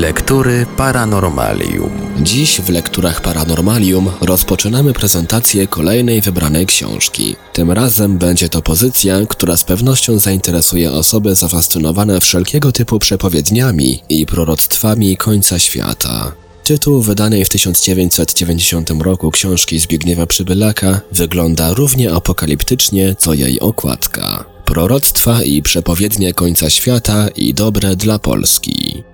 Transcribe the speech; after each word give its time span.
Lektury 0.00 0.66
Paranormalium. 0.76 1.90
Dziś 2.22 2.60
w 2.60 2.68
lekturach 2.68 3.20
Paranormalium 3.20 4.10
rozpoczynamy 4.20 4.92
prezentację 4.92 5.66
kolejnej 5.66 6.20
wybranej 6.20 6.66
książki. 6.66 7.36
Tym 7.52 7.70
razem 7.70 8.18
będzie 8.18 8.48
to 8.48 8.62
pozycja, 8.62 9.26
która 9.28 9.56
z 9.56 9.64
pewnością 9.64 10.18
zainteresuje 10.18 10.92
osoby 10.92 11.34
zafascynowane 11.34 12.20
wszelkiego 12.20 12.72
typu 12.72 12.98
przepowiedniami 12.98 14.02
i 14.08 14.26
proroctwami 14.26 15.16
końca 15.16 15.58
świata. 15.58 16.32
Tytuł 16.64 17.02
wydanej 17.02 17.44
w 17.44 17.48
1990 17.48 18.90
roku 18.90 19.30
książki 19.30 19.78
Zbigniewa 19.78 20.26
Przybylaka 20.26 21.00
wygląda 21.12 21.74
równie 21.74 22.12
apokaliptycznie 22.12 23.14
co 23.18 23.34
jej 23.34 23.60
okładka. 23.60 24.44
Proroctwa 24.64 25.42
i 25.42 25.62
przepowiednie 25.62 26.34
końca 26.34 26.70
świata 26.70 27.28
i 27.36 27.54
dobre 27.54 27.96
dla 27.96 28.18
Polski. 28.18 29.09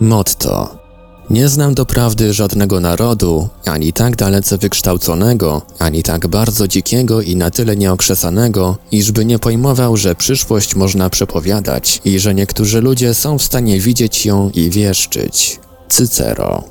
Motto. 0.00 0.86
Nie 1.30 1.48
znam 1.48 1.74
doprawdy 1.74 2.32
żadnego 2.32 2.80
narodu, 2.80 3.48
ani 3.64 3.92
tak 3.92 4.16
dalece 4.16 4.58
wykształconego, 4.58 5.62
ani 5.78 6.02
tak 6.02 6.26
bardzo 6.26 6.68
dzikiego 6.68 7.22
i 7.22 7.36
na 7.36 7.50
tyle 7.50 7.76
nieokrzesanego, 7.76 8.76
iżby 8.92 9.24
nie 9.24 9.38
pojmował, 9.38 9.96
że 9.96 10.14
przyszłość 10.14 10.74
można 10.74 11.10
przepowiadać 11.10 12.00
i 12.04 12.18
że 12.18 12.34
niektórzy 12.34 12.80
ludzie 12.80 13.14
są 13.14 13.38
w 13.38 13.42
stanie 13.42 13.80
widzieć 13.80 14.26
ją 14.26 14.50
i 14.54 14.70
wieszczyć. 14.70 15.60
Cycero. 15.88 16.64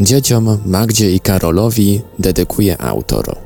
Dzieciom 0.00 0.58
Magdzie 0.66 1.12
i 1.12 1.20
Karolowi 1.20 2.02
dedykuje 2.18 2.80
autor. 2.82 3.36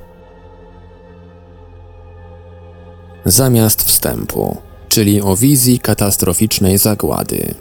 Zamiast 3.24 3.82
wstępu 3.82 4.69
czyli 4.90 5.22
o 5.22 5.36
wizji 5.36 5.78
katastroficznej 5.78 6.78
zagłady. 6.78 7.54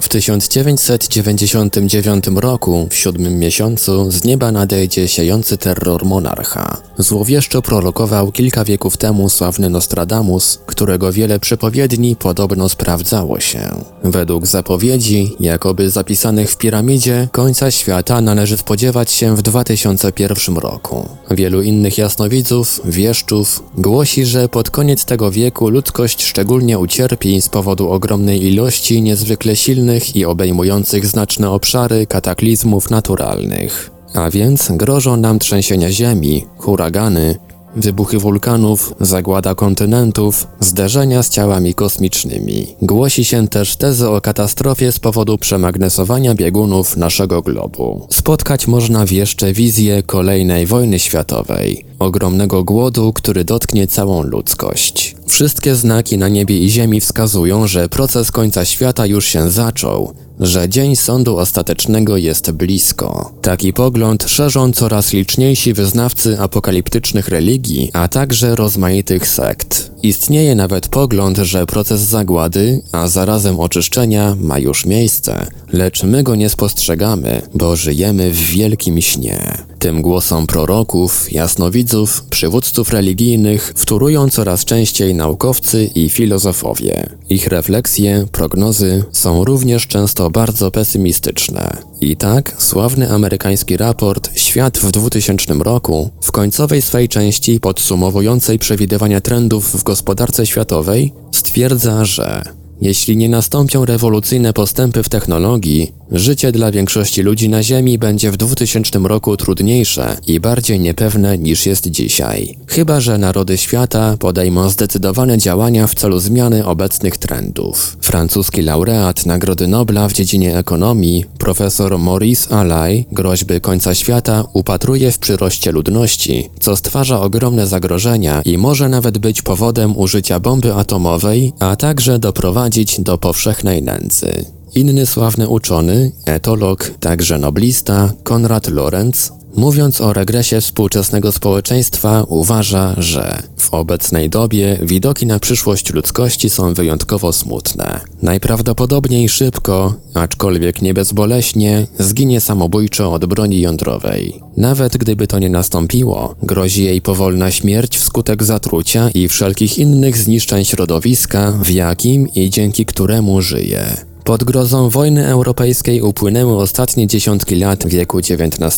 W 0.00 0.08
1999 0.08 2.24
roku, 2.34 2.88
w 2.90 2.94
siódmym 2.94 3.38
miesiącu, 3.38 4.10
z 4.10 4.24
nieba 4.24 4.52
nadejdzie 4.52 5.08
siejący 5.08 5.58
terror 5.58 6.04
monarcha. 6.04 6.76
Złowieszczo 6.98 7.62
prorokował 7.62 8.32
kilka 8.32 8.64
wieków 8.64 8.96
temu 8.96 9.28
sławny 9.28 9.70
Nostradamus, 9.70 10.58
którego 10.66 11.12
wiele 11.12 11.40
przepowiedni 11.40 12.16
podobno 12.16 12.68
sprawdzało 12.68 13.40
się. 13.40 13.60
Według 14.04 14.46
zapowiedzi, 14.46 15.36
jakoby 15.40 15.90
zapisanych 15.90 16.50
w 16.50 16.56
piramidzie, 16.56 17.28
końca 17.32 17.70
świata 17.70 18.20
należy 18.20 18.56
spodziewać 18.56 19.12
się 19.12 19.36
w 19.36 19.42
2001 19.42 20.56
roku. 20.56 21.08
Wielu 21.30 21.62
innych 21.62 21.98
jasnowidzów, 21.98 22.80
wieszczów, 22.84 23.62
głosi, 23.78 24.26
że 24.26 24.48
pod 24.48 24.70
koniec 24.70 25.04
tego 25.04 25.30
wieku 25.30 25.68
ludzkość 25.68 26.24
szczególnie 26.24 26.78
ucierpi 26.78 27.42
z 27.42 27.48
powodu 27.48 27.90
ogromnej 27.90 28.46
ilości 28.46 29.02
niezwykle 29.02 29.56
silnych 29.56 29.85
silnych 29.86 30.16
i 30.16 30.24
obejmujących 30.24 31.06
znaczne 31.06 31.50
obszary 31.50 32.06
kataklizmów 32.06 32.90
naturalnych. 32.90 33.90
A 34.14 34.30
więc 34.30 34.68
grożą 34.70 35.16
nam 35.16 35.38
trzęsienia 35.38 35.92
ziemi, 35.92 36.44
huragany, 36.58 37.38
wybuchy 37.76 38.18
wulkanów, 38.18 38.94
zagłada 39.00 39.54
kontynentów, 39.54 40.46
zderzenia 40.60 41.22
z 41.22 41.28
ciałami 41.28 41.74
kosmicznymi. 41.74 42.66
Głosi 42.82 43.24
się 43.24 43.48
też 43.48 43.76
tezy 43.76 44.08
o 44.08 44.20
katastrofie 44.20 44.92
z 44.92 44.98
powodu 44.98 45.38
przemagnesowania 45.38 46.34
biegunów 46.34 46.96
naszego 46.96 47.42
globu. 47.42 48.06
Spotkać 48.10 48.66
można 48.66 49.06
w 49.06 49.10
jeszcze 49.10 49.52
wizję 49.52 50.02
kolejnej 50.02 50.66
wojny 50.66 50.98
światowej, 50.98 51.84
ogromnego 51.98 52.64
głodu, 52.64 53.12
który 53.12 53.44
dotknie 53.44 53.86
całą 53.86 54.22
ludzkość. 54.22 55.16
Wszystkie 55.26 55.74
znaki 55.74 56.18
na 56.18 56.28
niebie 56.28 56.58
i 56.58 56.70
ziemi 56.70 57.00
wskazują, 57.00 57.66
że 57.66 57.88
proces 57.88 58.32
końca 58.32 58.64
świata 58.64 59.06
już 59.06 59.26
się 59.26 59.50
zaczął, 59.50 60.14
że 60.40 60.68
dzień 60.68 60.96
sądu 60.96 61.38
ostatecznego 61.38 62.16
jest 62.16 62.50
blisko. 62.50 63.32
Taki 63.42 63.72
pogląd 63.72 64.24
szerzą 64.28 64.72
coraz 64.72 65.12
liczniejsi 65.12 65.74
wyznawcy 65.74 66.40
apokaliptycznych 66.40 67.28
religii, 67.28 67.90
a 67.92 68.08
także 68.08 68.56
rozmaitych 68.56 69.28
sekt. 69.28 69.90
Istnieje 70.06 70.54
nawet 70.54 70.88
pogląd, 70.88 71.38
że 71.38 71.66
proces 71.66 72.00
zagłady, 72.00 72.82
a 72.92 73.08
zarazem 73.08 73.60
oczyszczenia 73.60 74.36
ma 74.40 74.58
już 74.58 74.86
miejsce, 74.86 75.46
lecz 75.72 76.02
my 76.02 76.22
go 76.22 76.34
nie 76.34 76.48
spostrzegamy, 76.48 77.42
bo 77.54 77.76
żyjemy 77.76 78.30
w 78.30 78.36
wielkim 78.36 79.00
śnie. 79.00 79.58
Tym 79.78 80.02
głosom 80.02 80.46
proroków, 80.46 81.32
jasnowidzów, 81.32 82.22
przywódców 82.30 82.90
religijnych 82.90 83.72
wtórują 83.76 84.30
coraz 84.30 84.64
częściej 84.64 85.14
naukowcy 85.14 85.90
i 85.94 86.08
filozofowie. 86.08 87.10
Ich 87.28 87.46
refleksje, 87.46 88.26
prognozy 88.32 89.04
są 89.12 89.44
również 89.44 89.86
często 89.86 90.30
bardzo 90.30 90.70
pesymistyczne. 90.70 91.76
I 92.00 92.16
tak 92.16 92.54
sławny 92.58 93.10
amerykański 93.10 93.76
raport 93.76 94.38
Świat 94.38 94.78
w 94.78 94.90
2000 94.90 95.54
roku 95.54 96.10
w 96.22 96.32
końcowej 96.32 96.82
swej 96.82 97.08
części 97.08 97.60
podsumowującej 97.60 98.58
przewidywania 98.58 99.20
trendów 99.20 99.80
w 99.80 99.82
gospodarce 99.82 100.46
światowej 100.46 101.12
stwierdza, 101.32 102.04
że 102.04 102.42
jeśli 102.80 103.16
nie 103.16 103.28
nastąpią 103.28 103.84
rewolucyjne 103.84 104.52
postępy 104.52 105.02
w 105.02 105.08
technologii, 105.08 105.92
życie 106.10 106.52
dla 106.52 106.70
większości 106.72 107.22
ludzi 107.22 107.48
na 107.48 107.62
Ziemi 107.62 107.98
będzie 107.98 108.30
w 108.30 108.36
2000 108.36 108.98
roku 108.98 109.36
trudniejsze 109.36 110.16
i 110.26 110.40
bardziej 110.40 110.80
niepewne 110.80 111.38
niż 111.38 111.66
jest 111.66 111.90
dzisiaj. 111.90 112.58
Chyba, 112.66 113.00
że 113.00 113.18
narody 113.18 113.58
świata 113.58 114.16
podejmą 114.16 114.68
zdecydowane 114.68 115.38
działania 115.38 115.86
w 115.86 115.94
celu 115.94 116.18
zmiany 116.18 116.66
obecnych 116.66 117.16
trendów. 117.16 117.96
Francuski 118.00 118.62
laureat 118.62 119.26
Nagrody 119.26 119.68
Nobla 119.68 120.08
w 120.08 120.12
dziedzinie 120.12 120.58
ekonomii, 120.58 121.24
profesor 121.38 121.98
Maurice 121.98 122.56
Allais, 122.56 123.04
groźby 123.12 123.60
końca 123.60 123.94
świata 123.94 124.44
upatruje 124.52 125.12
w 125.12 125.18
przyroście 125.18 125.72
ludności, 125.72 126.50
co 126.60 126.76
stwarza 126.76 127.20
ogromne 127.20 127.66
zagrożenia 127.66 128.42
i 128.44 128.58
może 128.58 128.88
nawet 128.88 129.18
być 129.18 129.42
powodem 129.42 129.96
użycia 129.96 130.40
bomby 130.40 130.74
atomowej, 130.74 131.52
a 131.60 131.76
także 131.76 132.18
doprowadzić 132.18 132.65
doprowadzić 132.66 133.00
do 133.00 133.18
powszechnej 133.18 133.82
nędzy. 133.82 134.44
Inny 134.76 135.06
sławny 135.06 135.48
uczony, 135.48 136.12
etolog, 136.26 136.90
także 137.00 137.38
noblista, 137.38 138.12
Konrad 138.22 138.68
Lorenz, 138.68 139.32
mówiąc 139.54 140.00
o 140.00 140.12
regresie 140.12 140.60
współczesnego 140.60 141.32
społeczeństwa, 141.32 142.24
uważa, 142.28 142.94
że 142.98 143.42
w 143.56 143.74
obecnej 143.74 144.30
dobie 144.30 144.78
widoki 144.82 145.26
na 145.26 145.38
przyszłość 145.38 145.92
ludzkości 145.92 146.50
są 146.50 146.74
wyjątkowo 146.74 147.32
smutne. 147.32 148.00
Najprawdopodobniej 148.22 149.28
szybko, 149.28 149.94
aczkolwiek 150.14 150.82
nie 150.82 150.94
bezboleśnie, 150.94 151.86
zginie 151.98 152.40
samobójczo 152.40 153.12
od 153.12 153.26
broni 153.26 153.60
jądrowej. 153.60 154.40
Nawet 154.56 154.96
gdyby 154.96 155.26
to 155.26 155.38
nie 155.38 155.50
nastąpiło, 155.50 156.34
grozi 156.42 156.84
jej 156.84 157.02
powolna 157.02 157.50
śmierć 157.50 157.98
wskutek 157.98 158.42
zatrucia 158.42 159.10
i 159.10 159.28
wszelkich 159.28 159.78
innych 159.78 160.16
zniszczeń 160.16 160.64
środowiska, 160.64 161.52
w 161.52 161.70
jakim 161.70 162.28
i 162.34 162.50
dzięki 162.50 162.86
któremu 162.86 163.42
żyje. 163.42 164.15
Pod 164.26 164.44
grozą 164.44 164.88
wojny 164.88 165.26
europejskiej 165.26 166.02
upłynęły 166.02 166.56
ostatnie 166.56 167.06
dziesiątki 167.06 167.56
lat 167.56 167.86
wieku 167.86 168.18
XIX. 168.18 168.76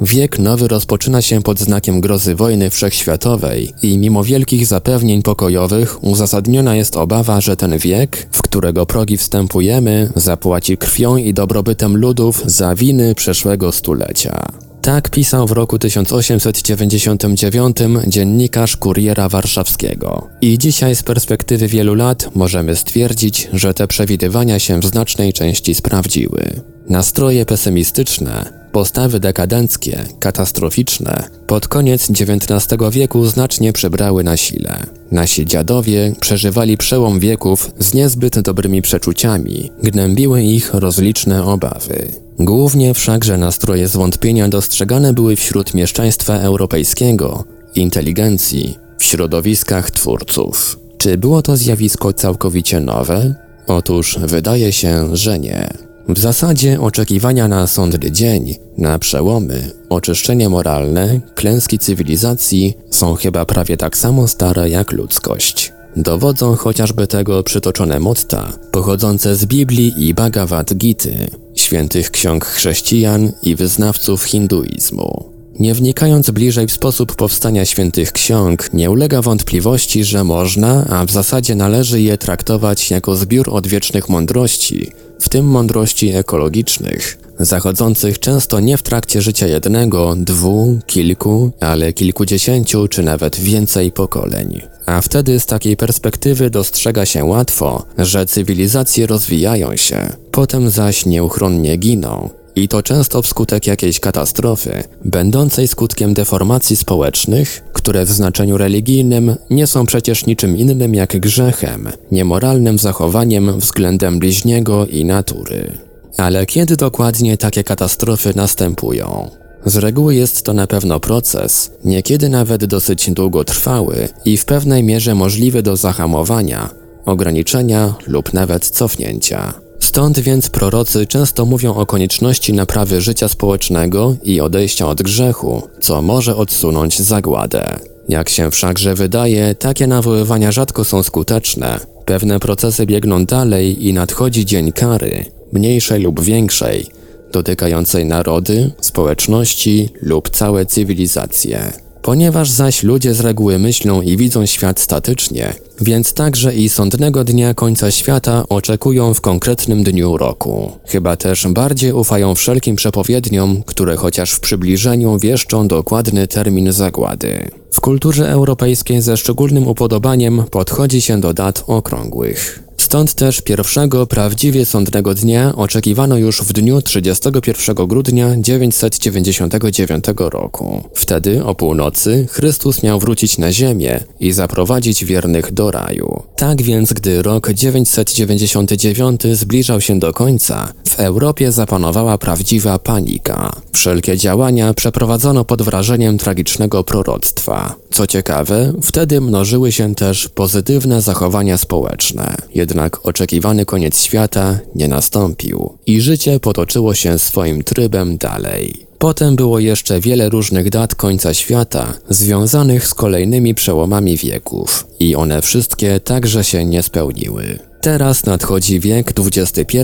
Wiek 0.00 0.38
nowy 0.38 0.68
rozpoczyna 0.68 1.22
się 1.22 1.42
pod 1.42 1.58
znakiem 1.58 2.00
grozy 2.00 2.34
wojny 2.34 2.70
wszechświatowej 2.70 3.72
i 3.82 3.98
mimo 3.98 4.24
wielkich 4.24 4.66
zapewnień 4.66 5.22
pokojowych 5.22 6.04
uzasadniona 6.04 6.76
jest 6.76 6.96
obawa, 6.96 7.40
że 7.40 7.56
ten 7.56 7.78
wiek, 7.78 8.28
w 8.30 8.42
którego 8.42 8.86
progi 8.86 9.16
wstępujemy, 9.16 10.12
zapłaci 10.16 10.76
krwią 10.76 11.16
i 11.16 11.34
dobrobytem 11.34 11.96
ludów 11.96 12.42
za 12.46 12.74
winy 12.74 13.14
przeszłego 13.14 13.72
stulecia. 13.72 14.65
Tak 14.86 15.10
pisał 15.10 15.46
w 15.46 15.52
roku 15.52 15.78
1899 15.78 17.76
dziennikarz 18.06 18.76
Kuriera 18.76 19.28
Warszawskiego. 19.28 20.28
I 20.40 20.58
dzisiaj 20.58 20.96
z 20.96 21.02
perspektywy 21.02 21.68
wielu 21.68 21.94
lat 21.94 22.30
możemy 22.34 22.76
stwierdzić, 22.76 23.48
że 23.52 23.74
te 23.74 23.86
przewidywania 23.86 24.58
się 24.58 24.80
w 24.80 24.86
znacznej 24.86 25.32
części 25.32 25.74
sprawdziły. 25.74 26.50
Nastroje 26.88 27.46
pesymistyczne, 27.46 28.52
postawy 28.76 29.20
dekadenckie, 29.20 30.04
katastroficzne 30.20 31.28
pod 31.46 31.68
koniec 31.68 32.10
XIX 32.10 32.78
wieku 32.90 33.26
znacznie 33.26 33.72
przybrały 33.72 34.24
na 34.24 34.36
sile. 34.36 34.86
Nasi 35.10 35.46
dziadowie 35.46 36.12
przeżywali 36.20 36.76
przełom 36.76 37.20
wieków 37.20 37.70
z 37.78 37.94
niezbyt 37.94 38.40
dobrymi 38.40 38.82
przeczuciami, 38.82 39.70
gnębiły 39.82 40.42
ich 40.42 40.74
rozliczne 40.74 41.44
obawy. 41.44 42.08
Głównie 42.38 42.94
wszakże 42.94 43.38
nastroje 43.38 43.88
zwątpienia 43.88 44.48
dostrzegane 44.48 45.12
były 45.12 45.36
wśród 45.36 45.74
mieszczaństwa 45.74 46.34
europejskiego, 46.34 47.44
inteligencji, 47.74 48.78
w 48.98 49.04
środowiskach 49.04 49.90
twórców. 49.90 50.78
Czy 50.98 51.18
było 51.18 51.42
to 51.42 51.56
zjawisko 51.56 52.12
całkowicie 52.12 52.80
nowe? 52.80 53.34
Otóż 53.66 54.18
wydaje 54.22 54.72
się, 54.72 55.16
że 55.16 55.38
nie. 55.38 55.85
W 56.08 56.18
zasadzie 56.18 56.80
oczekiwania 56.80 57.48
na 57.48 57.66
sądny 57.66 58.12
dzień, 58.12 58.54
na 58.78 58.98
przełomy, 58.98 59.70
oczyszczenie 59.88 60.48
moralne, 60.48 61.20
klęski 61.34 61.78
cywilizacji 61.78 62.74
są 62.90 63.14
chyba 63.14 63.44
prawie 63.44 63.76
tak 63.76 63.96
samo 63.96 64.28
stare 64.28 64.70
jak 64.70 64.92
ludzkość. 64.92 65.72
Dowodzą 65.96 66.56
chociażby 66.56 67.06
tego 67.06 67.42
przytoczone 67.42 68.00
motta 68.00 68.52
pochodzące 68.72 69.36
z 69.36 69.46
Biblii 69.46 70.08
i 70.08 70.14
Bhagavad 70.14 70.74
Gity, 70.74 71.26
świętych 71.54 72.10
ksiąg 72.10 72.44
chrześcijan 72.44 73.32
i 73.42 73.56
wyznawców 73.56 74.24
hinduizmu. 74.24 75.35
Nie 75.60 75.74
wnikając 75.74 76.30
bliżej 76.30 76.66
w 76.66 76.72
sposób 76.72 77.16
powstania 77.16 77.64
świętych 77.64 78.12
ksiąg, 78.12 78.72
nie 78.72 78.90
ulega 78.90 79.22
wątpliwości, 79.22 80.04
że 80.04 80.24
można, 80.24 80.86
a 80.90 81.06
w 81.06 81.10
zasadzie 81.10 81.54
należy 81.54 82.00
je 82.00 82.18
traktować 82.18 82.90
jako 82.90 83.16
zbiór 83.16 83.50
odwiecznych 83.50 84.08
mądrości, 84.08 84.92
w 85.20 85.28
tym 85.28 85.46
mądrości 85.46 86.08
ekologicznych, 86.08 87.18
zachodzących 87.40 88.18
często 88.18 88.60
nie 88.60 88.76
w 88.76 88.82
trakcie 88.82 89.22
życia 89.22 89.46
jednego, 89.46 90.14
dwu, 90.16 90.78
kilku, 90.86 91.50
ale 91.60 91.92
kilkudziesięciu 91.92 92.88
czy 92.88 93.02
nawet 93.02 93.36
więcej 93.40 93.92
pokoleń. 93.92 94.60
A 94.86 95.00
wtedy 95.00 95.40
z 95.40 95.46
takiej 95.46 95.76
perspektywy 95.76 96.50
dostrzega 96.50 97.06
się 97.06 97.24
łatwo, 97.24 97.84
że 97.98 98.26
cywilizacje 98.26 99.06
rozwijają 99.06 99.76
się, 99.76 100.12
potem 100.30 100.70
zaś 100.70 101.06
nieuchronnie 101.06 101.76
giną, 101.76 102.30
i 102.56 102.68
to 102.68 102.82
często 102.82 103.22
wskutek 103.22 103.66
jakiejś 103.66 104.00
katastrofy, 104.00 104.84
będącej 105.04 105.68
skutkiem 105.68 106.14
deformacji 106.14 106.76
społecznych, 106.76 107.64
które 107.72 108.04
w 108.04 108.10
znaczeniu 108.10 108.58
religijnym 108.58 109.36
nie 109.50 109.66
są 109.66 109.86
przecież 109.86 110.26
niczym 110.26 110.56
innym 110.56 110.94
jak 110.94 111.20
grzechem, 111.20 111.88
niemoralnym 112.12 112.78
zachowaniem 112.78 113.60
względem 113.60 114.18
bliźniego 114.18 114.86
i 114.86 115.04
natury. 115.04 115.78
Ale 116.16 116.46
kiedy 116.46 116.76
dokładnie 116.76 117.36
takie 117.36 117.64
katastrofy 117.64 118.32
następują? 118.36 119.30
Z 119.64 119.76
reguły 119.76 120.14
jest 120.14 120.42
to 120.42 120.52
na 120.52 120.66
pewno 120.66 121.00
proces, 121.00 121.70
niekiedy 121.84 122.28
nawet 122.28 122.64
dosyć 122.64 123.10
długotrwały 123.10 124.08
i 124.24 124.36
w 124.36 124.44
pewnej 124.44 124.82
mierze 124.82 125.14
możliwy 125.14 125.62
do 125.62 125.76
zahamowania, 125.76 126.70
ograniczenia 127.06 127.94
lub 128.06 128.32
nawet 128.32 128.68
cofnięcia. 128.68 129.65
Stąd 129.96 130.18
więc 130.18 130.50
prorocy 130.50 131.06
często 131.06 131.44
mówią 131.44 131.74
o 131.74 131.86
konieczności 131.86 132.52
naprawy 132.52 133.00
życia 133.00 133.28
społecznego 133.28 134.16
i 134.22 134.40
odejścia 134.40 134.88
od 134.88 135.02
grzechu, 135.02 135.62
co 135.80 136.02
może 136.02 136.36
odsunąć 136.36 137.02
zagładę. 137.02 137.78
Jak 138.08 138.28
się 138.28 138.50
wszakże 138.50 138.94
wydaje, 138.94 139.54
takie 139.54 139.86
nawoływania 139.86 140.52
rzadko 140.52 140.84
są 140.84 141.02
skuteczne. 141.02 141.80
Pewne 142.04 142.40
procesy 142.40 142.86
biegną 142.86 143.24
dalej 143.24 143.86
i 143.86 143.92
nadchodzi 143.92 144.46
dzień 144.46 144.72
kary, 144.72 145.24
mniejszej 145.52 146.02
lub 146.02 146.20
większej, 146.20 146.86
dotykającej 147.32 148.04
narody, 148.04 148.70
społeczności 148.80 149.88
lub 150.02 150.30
całe 150.30 150.66
cywilizacje. 150.66 151.85
Ponieważ 152.06 152.50
zaś 152.50 152.82
ludzie 152.82 153.14
z 153.14 153.20
reguły 153.20 153.58
myślą 153.58 154.02
i 154.02 154.16
widzą 154.16 154.46
świat 154.46 154.80
statycznie, 154.80 155.54
więc 155.80 156.12
także 156.12 156.54
i 156.54 156.68
sądnego 156.68 157.24
dnia 157.24 157.54
końca 157.54 157.90
świata 157.90 158.44
oczekują 158.48 159.14
w 159.14 159.20
konkretnym 159.20 159.84
dniu 159.84 160.16
roku. 160.16 160.72
Chyba 160.84 161.16
też 161.16 161.48
bardziej 161.48 161.92
ufają 161.92 162.34
wszelkim 162.34 162.76
przepowiedniom, 162.76 163.62
które 163.62 163.96
chociaż 163.96 164.32
w 164.32 164.40
przybliżeniu 164.40 165.18
wieszczą 165.18 165.68
dokładny 165.68 166.26
termin 166.26 166.72
zagłady. 166.72 167.50
W 167.72 167.80
kulturze 167.80 168.30
europejskiej 168.30 169.02
ze 169.02 169.16
szczególnym 169.16 169.68
upodobaniem 169.68 170.44
podchodzi 170.50 171.00
się 171.00 171.20
do 171.20 171.34
dat 171.34 171.64
okrągłych. 171.66 172.65
Stąd 172.86 173.14
też 173.14 173.40
pierwszego 173.40 174.06
prawdziwie 174.06 174.66
sądnego 174.66 175.14
dnia 175.14 175.56
oczekiwano 175.56 176.16
już 176.16 176.42
w 176.42 176.52
dniu 176.52 176.82
31 176.82 177.86
grudnia 177.86 178.34
999 178.38 180.04
roku. 180.18 180.82
Wtedy 180.94 181.44
o 181.44 181.54
północy 181.54 182.26
Chrystus 182.30 182.82
miał 182.82 183.00
wrócić 183.00 183.38
na 183.38 183.52
ziemię 183.52 184.00
i 184.20 184.32
zaprowadzić 184.32 185.04
wiernych 185.04 185.52
do 185.52 185.70
raju. 185.70 186.22
Tak 186.36 186.62
więc, 186.62 186.92
gdy 186.92 187.22
rok 187.22 187.52
999 187.52 189.22
zbliżał 189.32 189.80
się 189.80 189.98
do 189.98 190.12
końca, 190.12 190.72
w 190.88 191.00
Europie 191.00 191.52
zapanowała 191.52 192.18
prawdziwa 192.18 192.78
panika. 192.78 193.52
Wszelkie 193.72 194.16
działania 194.16 194.74
przeprowadzono 194.74 195.44
pod 195.44 195.62
wrażeniem 195.62 196.18
tragicznego 196.18 196.84
proroctwa. 196.84 197.74
Co 197.90 198.06
ciekawe, 198.06 198.72
wtedy 198.82 199.20
mnożyły 199.20 199.72
się 199.72 199.94
też 199.94 200.28
pozytywne 200.28 201.02
zachowania 201.02 201.58
społeczne. 201.58 202.34
Jednak 202.54 202.75
oczekiwany 203.02 203.64
koniec 203.64 204.00
świata 204.00 204.58
nie 204.74 204.88
nastąpił 204.88 205.78
i 205.86 206.00
życie 206.00 206.40
potoczyło 206.40 206.94
się 206.94 207.18
swoim 207.18 207.64
trybem 207.64 208.16
dalej. 208.16 208.86
Potem 208.98 209.36
było 209.36 209.58
jeszcze 209.58 210.00
wiele 210.00 210.28
różnych 210.28 210.70
dat 210.70 210.94
końca 210.94 211.34
świata, 211.34 211.94
związanych 212.08 212.86
z 212.86 212.94
kolejnymi 212.94 213.54
przełomami 213.54 214.16
wieków, 214.16 214.86
i 215.00 215.16
one 215.16 215.42
wszystkie 215.42 216.00
także 216.00 216.44
się 216.44 216.64
nie 216.64 216.82
spełniły. 216.82 217.58
Teraz 217.80 218.26
nadchodzi 218.26 218.80
wiek 218.80 219.12
XXI 219.18 219.78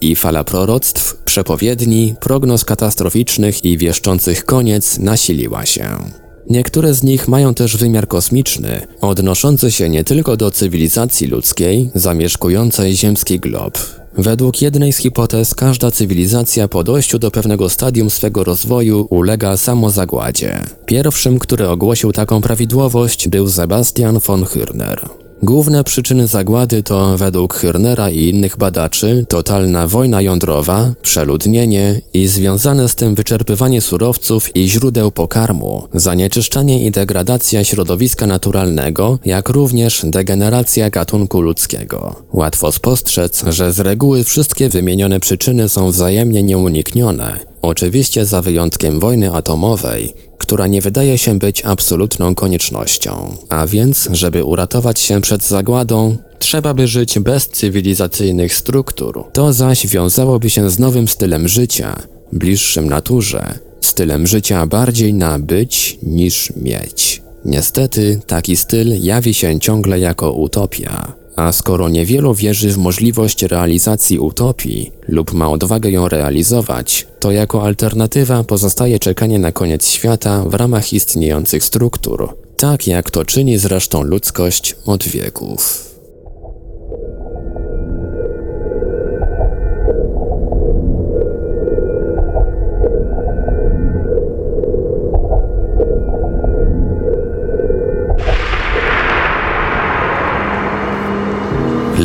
i 0.00 0.16
fala 0.16 0.44
proroctw, 0.44 1.16
przepowiedni, 1.24 2.14
prognoz 2.20 2.64
katastroficznych 2.64 3.64
i 3.64 3.78
wieszczących 3.78 4.44
koniec 4.44 4.98
nasiliła 4.98 5.66
się. 5.66 6.21
Niektóre 6.50 6.94
z 6.94 7.02
nich 7.02 7.28
mają 7.28 7.54
też 7.54 7.76
wymiar 7.76 8.08
kosmiczny, 8.08 8.86
odnoszący 9.00 9.72
się 9.72 9.88
nie 9.88 10.04
tylko 10.04 10.36
do 10.36 10.50
cywilizacji 10.50 11.26
ludzkiej 11.26 11.90
zamieszkującej 11.94 12.96
ziemski 12.96 13.40
glob. 13.40 13.78
Według 14.18 14.62
jednej 14.62 14.92
z 14.92 14.96
hipotez 14.96 15.54
każda 15.54 15.90
cywilizacja 15.90 16.68
po 16.68 16.84
dojściu 16.84 17.18
do 17.18 17.30
pewnego 17.30 17.68
stadium 17.68 18.10
swego 18.10 18.44
rozwoju 18.44 19.06
ulega 19.10 19.56
samozagładzie. 19.56 20.60
Pierwszym, 20.86 21.38
który 21.38 21.68
ogłosił 21.68 22.12
taką 22.12 22.40
prawidłowość 22.40 23.28
był 23.28 23.48
Sebastian 23.48 24.18
von 24.18 24.44
Hürner. 24.44 25.21
Główne 25.44 25.84
przyczyny 25.84 26.26
zagłady 26.26 26.82
to, 26.82 27.18
według 27.18 27.54
Hürnera 27.54 28.12
i 28.12 28.28
innych 28.28 28.56
badaczy, 28.56 29.26
totalna 29.28 29.86
wojna 29.86 30.22
jądrowa, 30.22 30.92
przeludnienie 31.02 32.00
i 32.14 32.26
związane 32.26 32.88
z 32.88 32.94
tym 32.94 33.14
wyczerpywanie 33.14 33.80
surowców 33.80 34.56
i 34.56 34.68
źródeł 34.68 35.10
pokarmu, 35.10 35.88
zanieczyszczenie 35.94 36.86
i 36.86 36.90
degradacja 36.90 37.64
środowiska 37.64 38.26
naturalnego, 38.26 39.18
jak 39.24 39.48
również 39.48 40.02
degeneracja 40.04 40.90
gatunku 40.90 41.40
ludzkiego. 41.40 42.16
Łatwo 42.32 42.72
spostrzec, 42.72 43.44
że 43.48 43.72
z 43.72 43.80
reguły 43.80 44.24
wszystkie 44.24 44.68
wymienione 44.68 45.20
przyczyny 45.20 45.68
są 45.68 45.90
wzajemnie 45.90 46.42
nieuniknione, 46.42 47.51
oczywiście 47.62 48.26
za 48.26 48.42
wyjątkiem 48.42 49.00
wojny 49.00 49.32
atomowej, 49.32 50.14
która 50.38 50.66
nie 50.66 50.80
wydaje 50.80 51.18
się 51.18 51.38
być 51.38 51.64
absolutną 51.64 52.34
koniecznością. 52.34 53.36
A 53.48 53.66
więc, 53.66 54.08
żeby 54.12 54.44
uratować 54.44 55.00
się 55.00 55.20
przed 55.20 55.44
zagładą, 55.44 56.16
trzeba 56.38 56.74
by 56.74 56.86
żyć 56.86 57.18
bez 57.18 57.48
cywilizacyjnych 57.48 58.54
struktur. 58.54 59.24
To 59.32 59.52
zaś 59.52 59.86
wiązałoby 59.86 60.50
się 60.50 60.70
z 60.70 60.78
nowym 60.78 61.08
stylem 61.08 61.48
życia, 61.48 62.02
bliższym 62.32 62.88
naturze, 62.88 63.58
stylem 63.80 64.26
życia 64.26 64.66
bardziej 64.66 65.14
na 65.14 65.38
być 65.38 65.98
niż 66.02 66.52
mieć. 66.56 67.22
Niestety, 67.44 68.20
taki 68.26 68.56
styl 68.56 69.02
jawi 69.02 69.34
się 69.34 69.60
ciągle 69.60 70.00
jako 70.00 70.32
utopia. 70.32 71.21
A 71.36 71.52
skoro 71.52 71.88
niewielu 71.88 72.34
wierzy 72.34 72.70
w 72.70 72.78
możliwość 72.78 73.42
realizacji 73.42 74.18
utopii 74.18 74.92
lub 75.08 75.32
ma 75.32 75.50
odwagę 75.50 75.90
ją 75.90 76.08
realizować, 76.08 77.06
to 77.20 77.30
jako 77.30 77.62
alternatywa 77.62 78.44
pozostaje 78.44 78.98
czekanie 78.98 79.38
na 79.38 79.52
koniec 79.52 79.88
świata 79.88 80.44
w 80.44 80.54
ramach 80.54 80.92
istniejących 80.92 81.64
struktur, 81.64 82.36
tak 82.56 82.86
jak 82.86 83.10
to 83.10 83.24
czyni 83.24 83.58
zresztą 83.58 84.02
ludzkość 84.02 84.76
od 84.86 85.04
wieków. 85.04 85.91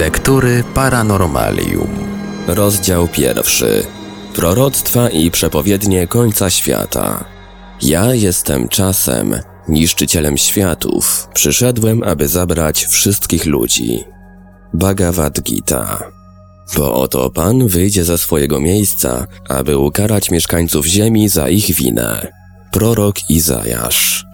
Lektury 0.08 0.64
Paranormalium. 0.74 1.88
Rozdział 2.48 3.08
pierwszy. 3.08 3.86
Proroctwa 4.36 5.10
i 5.10 5.32
przepowiednie 5.32 6.08
końca 6.08 6.50
świata. 6.50 7.26
Ja 7.82 8.14
jestem 8.14 8.68
czasem, 8.68 9.36
niszczycielem 9.70 10.38
światów. 10.38 11.28
Przyszedłem, 11.34 12.04
aby 12.04 12.28
zabrać 12.28 12.86
wszystkich 12.86 13.46
ludzi. 13.46 14.04
Bhagavad 14.74 15.42
Gita. 15.42 16.00
Bo 16.76 16.94
oto 16.94 17.30
Pan 17.30 17.68
wyjdzie 17.68 18.04
ze 18.04 18.18
swojego 18.18 18.60
miejsca, 18.60 19.28
aby 19.50 19.78
ukarać 19.78 20.32
mieszkańców 20.32 20.86
ziemi 20.86 21.30
za 21.30 21.50
ich 21.50 21.76
winę. 21.76 22.28
Prorok 22.72 23.30
Izajasz. 23.30 24.26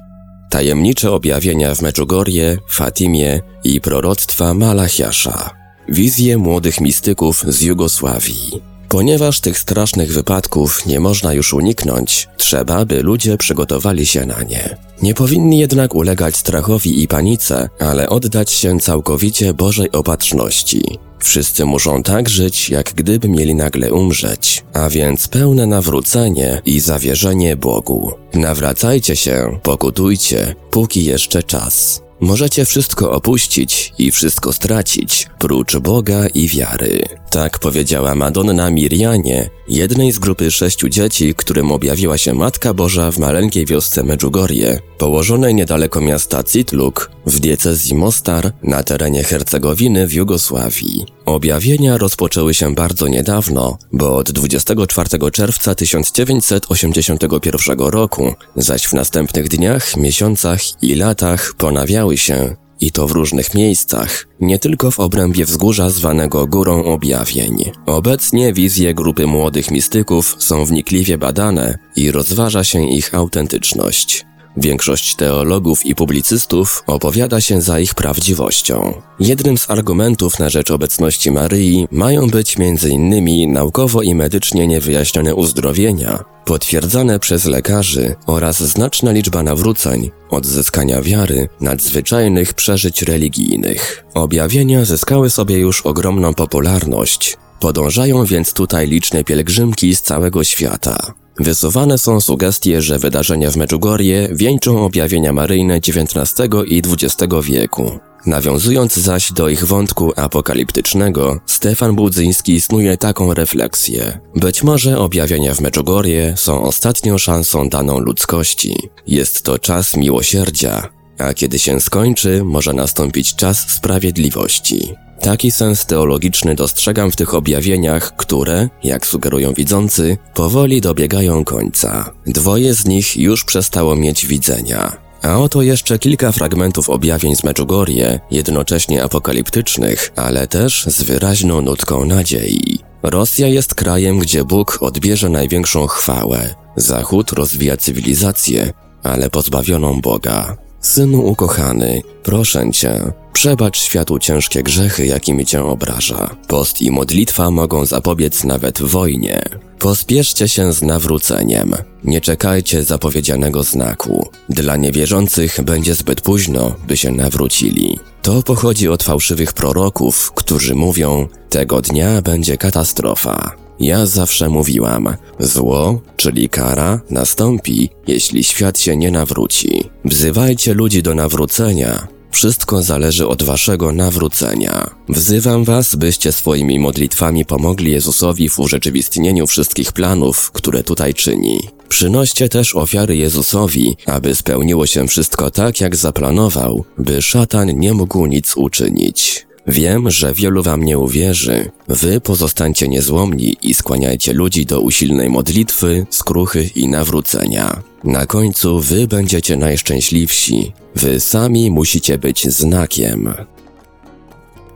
Tajemnicze 0.49 1.11
objawienia 1.11 1.75
w 1.75 1.81
Meczugorje, 1.81 2.57
Fatimie 2.69 3.39
i 3.63 3.81
proroctwa 3.81 4.53
Malachiasza. 4.53 5.62
Wizje 5.89 6.37
młodych 6.37 6.81
mistyków 6.81 7.45
z 7.47 7.61
Jugosławii. 7.61 8.61
Ponieważ 8.89 9.39
tych 9.39 9.59
strasznych 9.59 10.13
wypadków 10.13 10.85
nie 10.85 10.99
można 10.99 11.33
już 11.33 11.53
uniknąć, 11.53 12.27
trzeba, 12.37 12.85
by 12.85 13.01
ludzie 13.01 13.37
przygotowali 13.37 14.05
się 14.05 14.25
na 14.25 14.43
nie. 14.43 14.77
Nie 15.01 15.13
powinni 15.13 15.59
jednak 15.59 15.95
ulegać 15.95 16.35
strachowi 16.35 17.03
i 17.03 17.07
panice, 17.07 17.69
ale 17.79 18.09
oddać 18.09 18.51
się 18.51 18.79
całkowicie 18.79 19.53
Bożej 19.53 19.91
opatrzności. 19.91 20.99
Wszyscy 21.19 21.65
muszą 21.65 22.03
tak 22.03 22.29
żyć, 22.29 22.69
jak 22.69 22.93
gdyby 22.93 23.29
mieli 23.29 23.55
nagle 23.55 23.93
umrzeć, 23.93 24.63
a 24.73 24.89
więc 24.89 25.27
pełne 25.27 25.65
nawrócenie 25.65 26.61
i 26.65 26.79
zawierzenie 26.79 27.55
Bogu. 27.55 28.11
Nawracajcie 28.33 29.15
się, 29.15 29.59
pokutujcie, 29.63 30.55
póki 30.71 31.05
jeszcze 31.05 31.43
czas. 31.43 32.01
Możecie 32.23 32.65
wszystko 32.65 33.11
opuścić 33.11 33.93
i 33.97 34.11
wszystko 34.11 34.53
stracić, 34.53 35.27
prócz 35.39 35.77
Boga 35.77 36.27
i 36.27 36.47
wiary. 36.47 37.01
Tak 37.31 37.59
powiedziała 37.59 38.15
Madonna 38.15 38.69
Mirianie, 38.69 39.49
jednej 39.67 40.11
z 40.11 40.19
grupy 40.19 40.51
sześciu 40.51 40.89
dzieci, 40.89 41.33
którym 41.35 41.71
objawiła 41.71 42.17
się 42.17 42.33
Matka 42.33 42.73
Boża 42.73 43.11
w 43.11 43.19
maleńkiej 43.19 43.65
wiosce 43.65 44.03
Medjugorje, 44.03 44.79
położonej 45.03 45.55
niedaleko 45.55 46.01
miasta 46.01 46.43
Citluk, 46.43 47.11
w 47.25 47.39
diecezji 47.39 47.95
Mostar, 47.95 48.51
na 48.63 48.83
terenie 48.83 49.23
Hercegowiny 49.23 50.07
w 50.07 50.13
Jugosławii. 50.13 51.05
Objawienia 51.25 51.97
rozpoczęły 51.97 52.53
się 52.53 52.75
bardzo 52.75 53.07
niedawno, 53.07 53.77
bo 53.93 54.17
od 54.17 54.31
24 54.31 55.31
czerwca 55.31 55.75
1981 55.75 57.79
roku, 57.79 58.33
zaś 58.55 58.85
w 58.85 58.93
następnych 58.93 59.47
dniach, 59.47 59.97
miesiącach 59.97 60.83
i 60.83 60.95
latach 60.95 61.53
ponawiały 61.57 62.17
się 62.17 62.55
i 62.81 62.91
to 62.91 63.07
w 63.07 63.11
różnych 63.11 63.53
miejscach, 63.53 64.27
nie 64.39 64.59
tylko 64.59 64.91
w 64.91 64.99
obrębie 64.99 65.45
wzgórza 65.45 65.89
zwanego 65.89 66.47
Górą 66.47 66.83
Objawień. 66.83 67.71
Obecnie 67.85 68.53
wizje 68.53 68.93
grupy 68.93 69.27
młodych 69.27 69.71
mistyków 69.71 70.35
są 70.39 70.65
wnikliwie 70.65 71.17
badane 71.17 71.77
i 71.95 72.11
rozważa 72.11 72.63
się 72.63 72.89
ich 72.89 73.15
autentyczność. 73.15 74.25
Większość 74.57 75.15
teologów 75.15 75.85
i 75.85 75.95
publicystów 75.95 76.83
opowiada 76.87 77.41
się 77.41 77.61
za 77.61 77.79
ich 77.79 77.95
prawdziwością. 77.95 79.01
Jednym 79.19 79.57
z 79.57 79.69
argumentów 79.69 80.39
na 80.39 80.49
rzecz 80.49 80.71
obecności 80.71 81.31
Maryi 81.31 81.87
mają 81.91 82.27
być 82.27 82.55
m.in. 82.59 83.51
naukowo 83.51 84.01
i 84.01 84.15
medycznie 84.15 84.67
niewyjaśnione 84.67 85.35
uzdrowienia, 85.35 86.23
potwierdzane 86.45 87.19
przez 87.19 87.45
lekarzy 87.45 88.15
oraz 88.25 88.63
znaczna 88.63 89.11
liczba 89.11 89.43
nawróceń, 89.43 90.11
odzyskania 90.29 91.01
wiary, 91.01 91.49
nadzwyczajnych 91.61 92.53
przeżyć 92.53 93.01
religijnych. 93.01 94.03
Objawienia 94.13 94.85
zyskały 94.85 95.29
sobie 95.29 95.57
już 95.57 95.81
ogromną 95.81 96.33
popularność, 96.33 97.37
podążają 97.59 98.25
więc 98.25 98.53
tutaj 98.53 98.87
liczne 98.87 99.23
pielgrzymki 99.23 99.95
z 99.95 100.01
całego 100.01 100.43
świata. 100.43 101.13
Wysuwane 101.39 101.97
są 101.97 102.21
sugestie, 102.21 102.81
że 102.81 102.99
wydarzenia 102.99 103.51
w 103.51 103.55
Medjugorje 103.55 104.29
wieńczą 104.31 104.85
objawienia 104.85 105.33
maryjne 105.33 105.75
XIX 105.75 106.33
i 106.67 106.81
XX 106.87 107.33
wieku. 107.43 107.99
Nawiązując 108.25 108.95
zaś 108.95 109.33
do 109.33 109.49
ich 109.49 109.65
wątku 109.65 110.13
apokaliptycznego, 110.15 111.39
Stefan 111.45 111.95
Budzyński 111.95 112.61
snuje 112.61 112.97
taką 112.97 113.33
refleksję. 113.33 114.19
Być 114.35 114.63
może 114.63 114.99
objawienia 114.99 115.53
w 115.53 115.61
Medjugorje 115.61 116.33
są 116.37 116.63
ostatnią 116.63 117.17
szansą 117.17 117.69
daną 117.69 117.99
ludzkości. 117.99 118.89
Jest 119.07 119.41
to 119.41 119.59
czas 119.59 119.97
miłosierdzia, 119.97 120.89
a 121.17 121.33
kiedy 121.33 121.59
się 121.59 121.79
skończy, 121.79 122.43
może 122.43 122.73
nastąpić 122.73 123.35
czas 123.35 123.69
sprawiedliwości. 123.69 124.93
Taki 125.21 125.51
sens 125.51 125.85
teologiczny 125.85 126.55
dostrzegam 126.55 127.11
w 127.11 127.15
tych 127.15 127.33
objawieniach, 127.33 128.15
które, 128.15 128.69
jak 128.83 129.07
sugerują 129.07 129.53
widzący, 129.53 130.17
powoli 130.33 130.81
dobiegają 130.81 131.43
końca. 131.43 132.11
Dwoje 132.25 132.73
z 132.73 132.85
nich 132.85 133.17
już 133.17 133.43
przestało 133.43 133.95
mieć 133.95 134.25
widzenia. 134.25 134.97
A 135.21 135.37
oto 135.37 135.61
jeszcze 135.61 135.99
kilka 135.99 136.31
fragmentów 136.31 136.89
objawień 136.89 137.35
z 137.35 137.43
Medjugorje, 137.43 138.19
jednocześnie 138.31 139.03
apokaliptycznych, 139.03 140.11
ale 140.15 140.47
też 140.47 140.85
z 140.87 141.03
wyraźną 141.03 141.61
nutką 141.61 142.05
nadziei. 142.05 142.79
Rosja 143.03 143.47
jest 143.47 143.75
krajem, 143.75 144.19
gdzie 144.19 144.43
Bóg 144.43 144.77
odbierze 144.81 145.29
największą 145.29 145.87
chwałę. 145.87 146.55
Zachód 146.75 147.31
rozwija 147.31 147.77
cywilizację, 147.77 148.73
ale 149.03 149.29
pozbawioną 149.29 150.01
Boga. 150.01 150.57
Synu 150.81 151.25
ukochany, 151.25 152.01
proszę 152.23 152.71
cię, 152.71 153.11
przebacz 153.33 153.77
światu 153.77 154.19
ciężkie 154.19 154.63
grzechy, 154.63 155.05
jakimi 155.05 155.45
cię 155.45 155.63
obraża. 155.63 156.35
Post 156.47 156.81
i 156.81 156.91
modlitwa 156.91 157.51
mogą 157.51 157.85
zapobiec 157.85 158.43
nawet 158.43 158.81
wojnie. 158.81 159.41
Pospieszcie 159.79 160.47
się 160.47 160.73
z 160.73 160.81
nawróceniem. 160.81 161.75
Nie 162.03 162.21
czekajcie 162.21 162.83
zapowiedzianego 162.83 163.63
znaku. 163.63 164.29
Dla 164.49 164.75
niewierzących 164.77 165.61
będzie 165.63 165.95
zbyt 165.95 166.21
późno, 166.21 166.75
by 166.87 166.97
się 166.97 167.11
nawrócili. 167.11 167.99
To 168.21 168.43
pochodzi 168.43 168.89
od 168.89 169.03
fałszywych 169.03 169.53
proroków, 169.53 170.31
którzy 170.31 170.75
mówią: 170.75 171.27
Tego 171.49 171.81
dnia 171.81 172.21
będzie 172.21 172.57
katastrofa. 172.57 173.55
Ja 173.79 174.05
zawsze 174.05 174.49
mówiłam, 174.49 175.15
zło, 175.39 176.01
czyli 176.17 176.49
kara, 176.49 177.01
nastąpi, 177.09 177.89
jeśli 178.07 178.43
świat 178.43 178.79
się 178.79 178.97
nie 178.97 179.11
nawróci. 179.11 179.89
Wzywajcie 180.05 180.73
ludzi 180.73 181.03
do 181.03 181.15
nawrócenia. 181.15 182.07
Wszystko 182.33 182.83
zależy 182.83 183.27
od 183.27 183.43
waszego 183.43 183.91
nawrócenia. 183.91 184.89
Wzywam 185.09 185.63
was, 185.63 185.95
byście 185.95 186.31
swoimi 186.31 186.79
modlitwami 186.79 187.45
pomogli 187.45 187.91
Jezusowi 187.91 188.49
w 188.49 188.59
urzeczywistnieniu 188.59 189.47
wszystkich 189.47 189.91
planów, 189.91 190.51
które 190.51 190.83
tutaj 190.83 191.13
czyni. 191.13 191.59
Przynoście 191.89 192.49
też 192.49 192.75
ofiary 192.75 193.15
Jezusowi, 193.17 193.97
aby 194.05 194.35
spełniło 194.35 194.85
się 194.85 195.07
wszystko 195.07 195.51
tak, 195.51 195.81
jak 195.81 195.95
zaplanował, 195.95 196.85
by 196.97 197.21
szatan 197.21 197.79
nie 197.79 197.93
mógł 197.93 198.25
nic 198.25 198.57
uczynić. 198.57 199.45
Wiem, 199.67 200.11
że 200.11 200.33
wielu 200.33 200.63
wam 200.63 200.83
nie 200.83 200.99
uwierzy. 200.99 201.71
Wy 201.87 202.21
pozostańcie 202.21 202.87
niezłomni 202.87 203.57
i 203.61 203.73
skłaniajcie 203.73 204.33
ludzi 204.33 204.65
do 204.65 204.81
usilnej 204.81 205.29
modlitwy, 205.29 206.05
skruchy 206.09 206.69
i 206.75 206.87
nawrócenia. 206.87 207.81
Na 208.03 208.25
końcu 208.25 208.79
wy 208.79 209.07
będziecie 209.07 209.57
najszczęśliwsi. 209.57 210.73
Wy 210.95 211.19
sami 211.19 211.71
musicie 211.71 212.17
być 212.17 212.47
znakiem. 212.47 213.33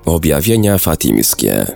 Objawienia 0.06 0.77
fatimskie 0.77 1.67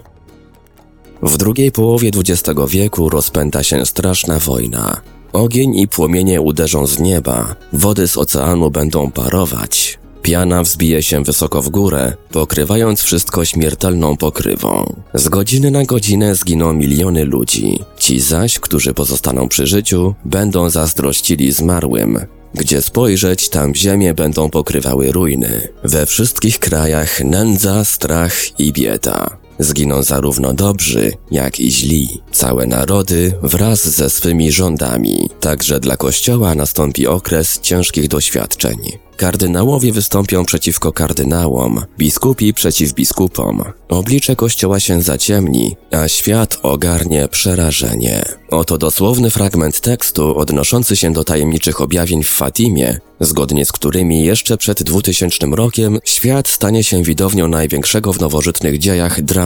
W 1.23 1.37
drugiej 1.37 1.71
połowie 1.71 2.11
XX 2.15 2.59
wieku 2.67 3.09
rozpęta 3.09 3.63
się 3.63 3.85
straszna 3.85 4.39
wojna. 4.39 5.01
Ogień 5.33 5.75
i 5.75 5.87
płomienie 5.87 6.41
uderzą 6.41 6.87
z 6.87 6.99
nieba, 6.99 7.55
wody 7.73 8.07
z 8.07 8.17
oceanu 8.17 8.71
będą 8.71 9.11
parować, 9.11 9.99
Piana 10.21 10.63
wzbije 10.63 11.03
się 11.03 11.23
wysoko 11.23 11.61
w 11.61 11.69
górę, 11.69 12.13
pokrywając 12.31 13.01
wszystko 13.01 13.45
śmiertelną 13.45 14.17
pokrywą. 14.17 14.95
Z 15.13 15.29
godziny 15.29 15.71
na 15.71 15.85
godzinę 15.85 16.35
zginą 16.35 16.73
miliony 16.73 17.25
ludzi. 17.25 17.79
Ci 17.97 18.19
zaś, 18.19 18.59
którzy 18.59 18.93
pozostaną 18.93 19.47
przy 19.47 19.67
życiu, 19.67 20.15
będą 20.25 20.69
zazdrościli 20.69 21.51
zmarłym. 21.51 22.19
Gdzie 22.53 22.81
spojrzeć, 22.81 23.49
tam 23.49 23.75
ziemię 23.75 24.13
będą 24.13 24.49
pokrywały 24.49 25.11
ruiny. 25.11 25.67
We 25.83 26.05
wszystkich 26.05 26.59
krajach 26.59 27.23
nędza, 27.23 27.85
strach 27.85 28.59
i 28.59 28.73
bieda. 28.73 29.37
Zginą 29.59 30.03
zarówno 30.03 30.53
dobrzy, 30.53 31.11
jak 31.31 31.59
i 31.59 31.71
źli. 31.71 32.21
Całe 32.31 32.67
narody 32.67 33.33
wraz 33.43 33.87
ze 33.87 34.09
swymi 34.09 34.51
rządami. 34.51 35.29
Także 35.39 35.79
dla 35.79 35.97
Kościoła 35.97 36.55
nastąpi 36.55 37.07
okres 37.07 37.59
ciężkich 37.59 38.07
doświadczeń. 38.07 38.77
Kardynałowie 39.21 39.91
wystąpią 39.91 40.45
przeciwko 40.45 40.91
kardynałom, 40.91 41.81
biskupi 41.97 42.53
przeciw 42.53 42.93
biskupom. 42.93 43.63
Oblicze 43.89 44.35
Kościoła 44.35 44.79
się 44.79 45.01
zaciemni, 45.01 45.75
a 45.91 46.07
świat 46.07 46.57
ogarnie 46.63 47.27
przerażenie. 47.27 48.25
Oto 48.49 48.77
dosłowny 48.77 49.29
fragment 49.29 49.81
tekstu 49.81 50.37
odnoszący 50.37 50.95
się 50.95 51.13
do 51.13 51.23
tajemniczych 51.23 51.81
objawień 51.81 52.23
w 52.23 52.29
Fatimie, 52.29 52.99
zgodnie 53.19 53.65
z 53.65 53.71
którymi 53.71 54.25
jeszcze 54.25 54.57
przed 54.57 54.83
2000 54.83 55.47
rokiem 55.51 55.99
świat 56.05 56.47
stanie 56.47 56.83
się 56.83 57.03
widownią 57.03 57.47
największego 57.47 58.13
w 58.13 58.19
nowożytnych 58.19 58.79
dziejach 58.79 59.21
dramatu. 59.21 59.40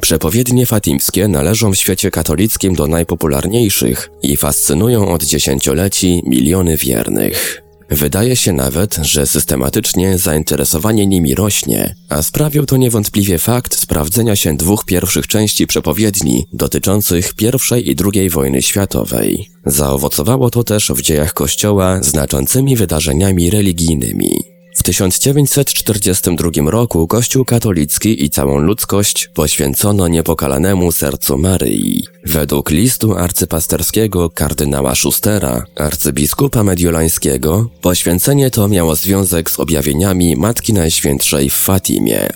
Przepowiednie 0.00 0.66
fatimskie 0.66 1.28
należą 1.28 1.72
w 1.72 1.76
świecie 1.76 2.10
katolickim 2.10 2.74
do 2.74 2.86
najpopularniejszych 2.86 4.10
i 4.22 4.36
fascynują 4.36 5.08
od 5.08 5.22
dziesięcioleci 5.22 6.22
miliony 6.26 6.76
wiernych. 6.76 7.62
Wydaje 7.90 8.36
się 8.36 8.52
nawet, 8.52 8.94
że 9.02 9.26
systematycznie 9.26 10.18
zainteresowanie 10.18 11.06
nimi 11.06 11.34
rośnie, 11.34 11.94
a 12.08 12.22
sprawił 12.22 12.66
to 12.66 12.76
niewątpliwie 12.76 13.38
fakt 13.38 13.76
sprawdzenia 13.76 14.36
się 14.36 14.56
dwóch 14.56 14.84
pierwszych 14.84 15.26
części 15.26 15.66
przepowiedni 15.66 16.46
dotyczących 16.52 17.32
I 17.74 17.90
i 17.90 17.96
II 18.14 18.30
wojny 18.30 18.62
światowej. 18.62 19.50
Zaowocowało 19.66 20.50
to 20.50 20.64
też 20.64 20.92
w 20.92 21.02
dziejach 21.02 21.34
Kościoła 21.34 22.02
znaczącymi 22.02 22.76
wydarzeniami 22.76 23.50
religijnymi. 23.50 24.57
W 24.78 24.82
1942 24.82 26.70
roku 26.70 27.06
Kościół 27.06 27.44
katolicki 27.44 28.24
i 28.24 28.30
całą 28.30 28.58
ludzkość 28.58 29.28
poświęcono 29.34 30.08
niepokalanemu 30.08 30.92
sercu 30.92 31.38
Maryi. 31.38 32.04
Według 32.24 32.70
listu 32.70 33.16
arcypasterskiego 33.16 34.30
kardynała 34.30 34.94
Schustera, 34.94 35.64
arcybiskupa 35.76 36.62
mediolańskiego, 36.62 37.68
poświęcenie 37.80 38.50
to 38.50 38.68
miało 38.68 38.96
związek 38.96 39.50
z 39.50 39.60
objawieniami 39.60 40.36
Matki 40.36 40.72
Najświętszej 40.72 41.50
w 41.50 41.56
Fatimie. 41.56 42.28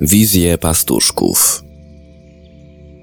Wizje 0.00 0.58
pastuszków 0.58 1.64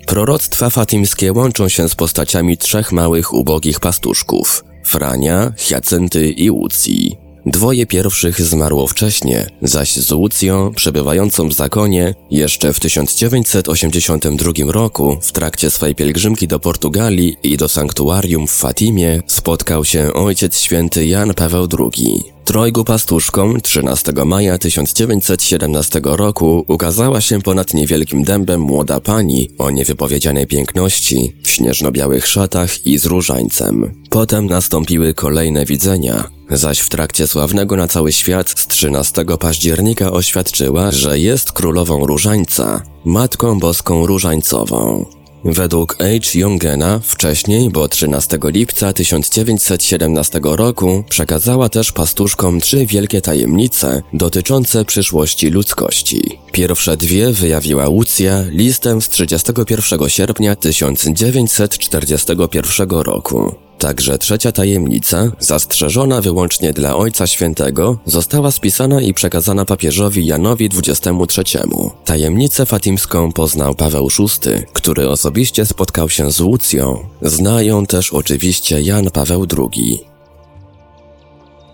Proroctwa 0.07 0.69
fatimskie 0.69 1.33
łączą 1.33 1.69
się 1.69 1.89
z 1.89 1.95
postaciami 1.95 2.57
trzech 2.57 2.91
małych 2.91 3.33
ubogich 3.33 3.79
pastuszków 3.79 4.63
Frania, 4.85 5.53
Hiacynty 5.57 6.29
i 6.29 6.51
Łucji. 6.51 7.28
Dwoje 7.45 7.85
pierwszych 7.85 8.41
zmarło 8.41 8.87
wcześnie, 8.87 9.49
zaś 9.61 9.95
z 9.95 10.11
Łucją, 10.11 10.73
przebywającą 10.75 11.49
w 11.49 11.53
zakonie, 11.53 12.15
jeszcze 12.31 12.73
w 12.73 12.79
1982 12.79 14.51
roku, 14.67 15.17
w 15.21 15.31
trakcie 15.31 15.69
swej 15.69 15.95
pielgrzymki 15.95 16.47
do 16.47 16.59
Portugalii 16.59 17.37
i 17.43 17.57
do 17.57 17.67
sanktuarium 17.67 18.47
w 18.47 18.51
Fatimie, 18.51 19.21
spotkał 19.27 19.85
się 19.85 20.13
Ojciec 20.13 20.59
Święty 20.59 21.05
Jan 21.05 21.33
Paweł 21.33 21.67
II. 21.79 22.38
Trojgu 22.49 22.83
pastuszkom 22.83 23.61
13 23.61 24.13
maja 24.25 24.57
1917 24.57 26.01
roku 26.03 26.65
ukazała 26.67 27.21
się 27.21 27.41
ponad 27.41 27.73
niewielkim 27.73 28.23
dębem 28.23 28.61
młoda 28.61 28.99
pani 28.99 29.49
o 29.57 29.71
niewypowiedzianej 29.71 30.47
piękności, 30.47 31.35
w 31.43 31.49
śnieżno-białych 31.49 32.27
szatach 32.27 32.85
i 32.85 32.97
z 32.97 33.05
różańcem. 33.05 34.03
Potem 34.09 34.45
nastąpiły 34.45 35.13
kolejne 35.13 35.65
widzenia, 35.65 36.29
zaś 36.49 36.79
w 36.79 36.89
trakcie 36.89 37.27
sławnego 37.27 37.75
na 37.75 37.87
cały 37.87 38.11
świat 38.11 38.49
z 38.49 38.67
13 38.67 39.25
października 39.39 40.11
oświadczyła, 40.11 40.91
że 40.91 41.19
jest 41.19 41.51
królową 41.51 42.05
różańca, 42.05 42.83
matką 43.05 43.59
boską 43.59 44.05
różańcową. 44.05 45.05
Według 45.45 45.97
H. 45.97 46.03
Jungena 46.33 46.99
wcześniej, 47.03 47.69
bo 47.69 47.87
13 47.87 48.39
lipca 48.43 48.93
1917 48.93 50.39
roku, 50.43 51.03
przekazała 51.09 51.69
też 51.69 51.91
pastuszkom 51.91 52.59
trzy 52.59 52.85
wielkie 52.85 53.21
tajemnice 53.21 54.01
dotyczące 54.13 54.85
przyszłości 54.85 55.49
ludzkości. 55.49 56.39
Pierwsze 56.51 56.97
dwie 56.97 57.31
wyjawiła 57.31 57.89
Łucja 57.89 58.43
listem 58.49 59.01
z 59.01 59.09
31 59.09 60.09
sierpnia 60.09 60.55
1941 60.55 62.89
roku. 62.89 63.68
Także 63.79 64.17
trzecia 64.17 64.51
tajemnica, 64.51 65.31
zastrzeżona 65.39 66.21
wyłącznie 66.21 66.73
dla 66.73 66.95
Ojca 66.97 67.27
Świętego, 67.27 67.97
została 68.05 68.51
spisana 68.51 69.01
i 69.01 69.13
przekazana 69.13 69.65
papieżowi 69.65 70.25
Janowi 70.25 70.69
XXIII. 70.77 71.61
Tajemnicę 72.05 72.65
fatimską 72.65 73.31
poznał 73.31 73.75
Paweł 73.75 74.07
VI, 74.19 74.25
który 74.73 75.09
osobiście 75.09 75.65
spotkał 75.65 76.09
się 76.09 76.31
z 76.31 76.41
Łucją. 76.41 77.05
Zna 77.21 77.61
ją 77.61 77.85
też 77.85 78.13
oczywiście 78.13 78.81
Jan 78.81 79.09
Paweł 79.11 79.45
II. 79.57 79.99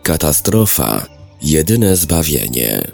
Katastrofa. 0.04 1.06
Jedyne 1.42 1.96
zbawienie. 1.96 2.92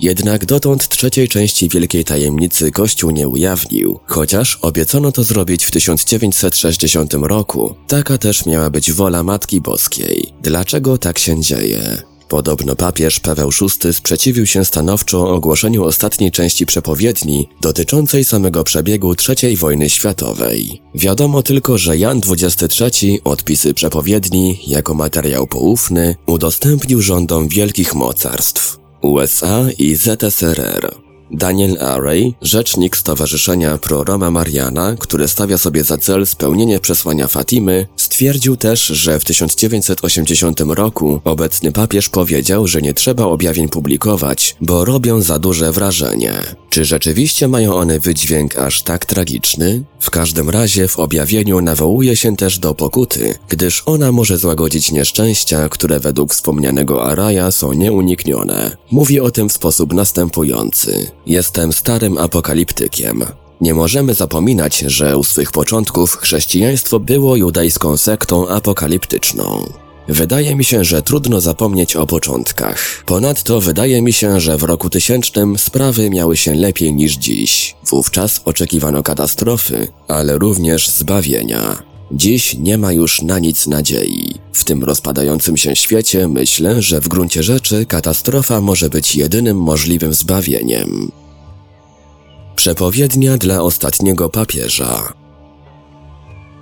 Jednak 0.00 0.46
dotąd 0.46 0.88
trzeciej 0.88 1.28
części 1.28 1.68
Wielkiej 1.68 2.04
Tajemnicy 2.04 2.70
Kościół 2.70 3.10
nie 3.10 3.28
ujawnił, 3.28 4.00
chociaż 4.06 4.58
obiecano 4.62 5.12
to 5.12 5.24
zrobić 5.24 5.64
w 5.64 5.70
1960 5.70 7.14
roku. 7.14 7.74
Taka 7.88 8.18
też 8.18 8.46
miała 8.46 8.70
być 8.70 8.92
wola 8.92 9.22
Matki 9.22 9.60
Boskiej. 9.60 10.32
Dlaczego 10.42 10.98
tak 10.98 11.18
się 11.18 11.40
dzieje? 11.40 12.02
Podobno 12.28 12.76
papież 12.76 13.20
Paweł 13.20 13.50
VI 13.60 13.92
sprzeciwił 13.94 14.46
się 14.46 14.64
stanowczo 14.64 15.30
ogłoszeniu 15.30 15.84
ostatniej 15.84 16.30
części 16.30 16.66
przepowiedni 16.66 17.48
dotyczącej 17.60 18.24
samego 18.24 18.64
przebiegu 18.64 19.14
III 19.28 19.56
wojny 19.56 19.90
światowej. 19.90 20.82
Wiadomo 20.94 21.42
tylko, 21.42 21.78
że 21.78 21.98
Jan 21.98 22.20
XXIII 22.28 23.20
odpisy 23.24 23.74
przepowiedni 23.74 24.58
jako 24.66 24.94
materiał 24.94 25.46
poufny 25.46 26.16
udostępnił 26.26 27.02
rządom 27.02 27.48
wielkich 27.48 27.94
mocarstw. 27.94 28.83
وسعى 29.04 29.74
إذا 29.80 30.14
تسرر 30.14 31.03
Daniel 31.30 31.78
Array, 31.80 32.34
rzecznik 32.42 32.96
Stowarzyszenia 32.96 33.78
Pro-Roma 33.78 34.30
Mariana, 34.30 34.96
które 34.98 35.28
stawia 35.28 35.58
sobie 35.58 35.84
za 35.84 35.98
cel 35.98 36.26
spełnienie 36.26 36.80
przesłania 36.80 37.28
Fatimy, 37.28 37.86
stwierdził 37.96 38.56
też, 38.56 38.86
że 38.86 39.20
w 39.20 39.24
1980 39.24 40.60
roku 40.60 41.20
obecny 41.24 41.72
papież 41.72 42.08
powiedział, 42.08 42.66
że 42.66 42.82
nie 42.82 42.94
trzeba 42.94 43.24
objawień 43.24 43.68
publikować, 43.68 44.56
bo 44.60 44.84
robią 44.84 45.20
za 45.20 45.38
duże 45.38 45.72
wrażenie. 45.72 46.32
Czy 46.70 46.84
rzeczywiście 46.84 47.48
mają 47.48 47.74
one 47.74 48.00
wydźwięk 48.00 48.58
aż 48.58 48.82
tak 48.82 49.06
tragiczny? 49.06 49.84
W 50.00 50.10
każdym 50.10 50.50
razie 50.50 50.88
w 50.88 50.98
objawieniu 50.98 51.60
nawołuje 51.60 52.16
się 52.16 52.36
też 52.36 52.58
do 52.58 52.74
pokuty, 52.74 53.34
gdyż 53.48 53.82
ona 53.86 54.12
może 54.12 54.38
złagodzić 54.38 54.92
nieszczęścia, 54.92 55.68
które 55.68 56.00
według 56.00 56.32
wspomnianego 56.32 57.04
Araja 57.04 57.50
są 57.50 57.72
nieuniknione. 57.72 58.76
Mówi 58.90 59.20
o 59.20 59.30
tym 59.30 59.48
w 59.48 59.52
sposób 59.52 59.92
następujący. 59.92 61.10
Jestem 61.26 61.72
starym 61.72 62.18
apokaliptykiem. 62.18 63.24
Nie 63.60 63.74
możemy 63.74 64.14
zapominać, 64.14 64.78
że 64.78 65.18
u 65.18 65.24
swych 65.24 65.52
początków 65.52 66.16
chrześcijaństwo 66.16 67.00
było 67.00 67.36
judajską 67.36 67.96
sektą 67.96 68.48
apokaliptyczną. 68.48 69.72
Wydaje 70.08 70.56
mi 70.56 70.64
się, 70.64 70.84
że 70.84 71.02
trudno 71.02 71.40
zapomnieć 71.40 71.96
o 71.96 72.06
początkach. 72.06 73.04
Ponadto 73.06 73.60
wydaje 73.60 74.02
mi 74.02 74.12
się, 74.12 74.40
że 74.40 74.56
w 74.56 74.62
roku 74.62 74.90
tysięcznym 74.90 75.58
sprawy 75.58 76.10
miały 76.10 76.36
się 76.36 76.54
lepiej 76.54 76.94
niż 76.94 77.12
dziś. 77.16 77.76
Wówczas 77.86 78.40
oczekiwano 78.44 79.02
katastrofy, 79.02 79.88
ale 80.08 80.38
również 80.38 80.88
zbawienia. 80.88 81.93
Dziś 82.12 82.54
nie 82.54 82.78
ma 82.78 82.92
już 82.92 83.22
na 83.22 83.38
nic 83.38 83.66
nadziei. 83.66 84.34
W 84.52 84.64
tym 84.64 84.84
rozpadającym 84.84 85.56
się 85.56 85.76
świecie 85.76 86.28
myślę, 86.28 86.82
że 86.82 87.00
w 87.00 87.08
gruncie 87.08 87.42
rzeczy 87.42 87.86
katastrofa 87.86 88.60
może 88.60 88.90
być 88.90 89.16
jedynym 89.16 89.56
możliwym 89.56 90.14
zbawieniem. 90.14 91.12
Przepowiednia 92.56 93.36
dla 93.36 93.62
ostatniego 93.62 94.28
papieża. 94.28 95.12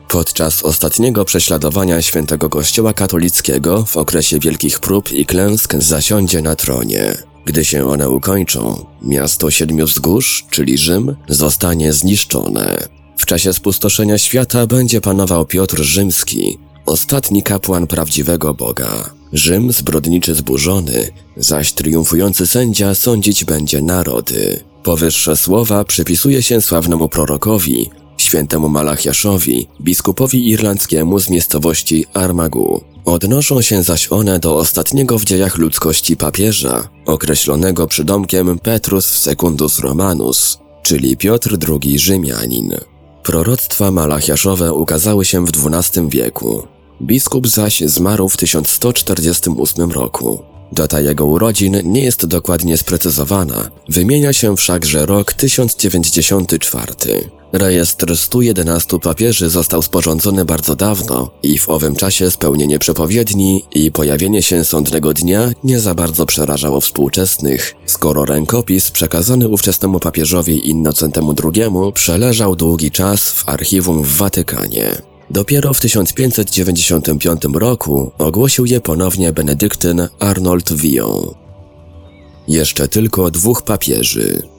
Podczas 0.09 0.62
ostatniego 0.62 1.24
prześladowania 1.24 2.02
świętego 2.02 2.48
Kościoła 2.48 2.92
katolickiego 2.94 3.85
w 3.85 3.96
okresie 3.96 4.38
wielkich 4.38 4.81
prób 4.81 5.12
i 5.12 5.26
klęsk 5.26 5.74
zasiądzie 5.78 6.42
na 6.42 6.57
tronie. 6.57 7.14
Gdy 7.44 7.64
się 7.64 7.88
one 7.88 8.11
ukończą, 8.11 8.87
miasto 9.02 9.50
siedmiu 9.50 9.87
wzgórz, 9.87 10.46
czyli 10.50 10.78
Rzym, 10.78 11.16
zostanie 11.28 11.92
zniszczone. 11.92 13.01
Czasie 13.33 13.53
spustoszenia 13.53 14.18
świata 14.18 14.66
będzie 14.66 15.01
panował 15.01 15.47
Piotr 15.47 15.83
Rzymski, 15.83 16.59
ostatni 16.87 17.42
kapłan 17.42 17.87
prawdziwego 17.87 18.55
Boga. 18.55 19.11
Rzym 19.33 19.73
zbrodniczy 19.73 20.35
zburzony, 20.35 21.09
zaś 21.37 21.73
triumfujący 21.73 22.47
sędzia 22.47 22.95
sądzić 22.95 23.45
będzie 23.45 23.83
narody. 23.83 24.61
Powyższe 24.83 25.37
słowa 25.37 25.85
przypisuje 25.85 26.42
się 26.42 26.61
sławnemu 26.61 27.09
prorokowi, 27.09 27.90
świętemu 28.16 28.68
Malachiaszowi, 28.68 29.68
biskupowi 29.81 30.49
irlandzkiemu 30.49 31.18
z 31.18 31.31
miejscowości 31.31 32.07
Armagu. 32.14 32.85
Odnoszą 33.05 33.62
się 33.62 33.83
zaś 33.83 34.12
one 34.12 34.38
do 34.38 34.57
ostatniego 34.57 35.18
w 35.18 35.25
dziejach 35.25 35.59
ludzkości 35.59 36.16
papieża, 36.16 36.88
określonego 37.07 37.87
przydomkiem 37.87 38.59
Petrus 38.59 39.07
Secundus 39.07 39.79
Romanus, 39.79 40.59
czyli 40.83 41.16
Piotr 41.16 41.57
II 41.68 41.99
Rzymianin. 41.99 42.91
Proroctwa 43.22 43.90
Malachiaszowe 43.90 44.72
ukazały 44.72 45.24
się 45.24 45.46
w 45.46 45.50
XII 45.66 46.08
wieku. 46.08 46.66
Biskup 47.02 47.48
zaś 47.48 47.80
zmarł 47.80 48.28
w 48.28 48.37
1148 48.37 49.92
roku. 49.92 50.42
Data 50.72 51.00
jego 51.00 51.26
urodzin 51.26 51.80
nie 51.85 52.04
jest 52.04 52.26
dokładnie 52.26 52.76
sprecyzowana, 52.76 53.70
wymienia 53.88 54.32
się 54.32 54.56
wszakże 54.56 55.06
rok 55.06 55.32
1094. 55.32 57.41
Rejestr 57.52 58.16
111 58.16 58.98
papieży 58.98 59.50
został 59.50 59.82
sporządzony 59.82 60.44
bardzo 60.44 60.76
dawno 60.76 61.30
i 61.42 61.58
w 61.58 61.68
owym 61.68 61.96
czasie 61.96 62.30
spełnienie 62.30 62.78
przepowiedni 62.78 63.64
i 63.74 63.90
pojawienie 63.92 64.42
się 64.42 64.64
sądnego 64.64 65.14
dnia 65.14 65.50
nie 65.64 65.80
za 65.80 65.94
bardzo 65.94 66.26
przerażało 66.26 66.80
współczesnych, 66.80 67.74
skoro 67.86 68.24
rękopis 68.24 68.90
przekazany 68.90 69.48
ówczesnemu 69.48 70.00
papieżowi 70.00 70.68
Innocentemu 70.70 71.34
II 71.44 71.92
przeleżał 71.94 72.56
długi 72.56 72.90
czas 72.90 73.30
w 73.30 73.48
archiwum 73.48 74.02
w 74.02 74.16
Watykanie. 74.16 75.02
Dopiero 75.30 75.74
w 75.74 75.80
1595 75.80 77.42
roku 77.54 78.12
ogłosił 78.18 78.66
je 78.66 78.80
ponownie 78.80 79.32
benedyktyn 79.32 80.08
Arnold 80.18 80.72
Villon. 80.72 81.34
Jeszcze 82.48 82.88
tylko 82.88 83.30
dwóch 83.30 83.62
papieży. 83.62 84.51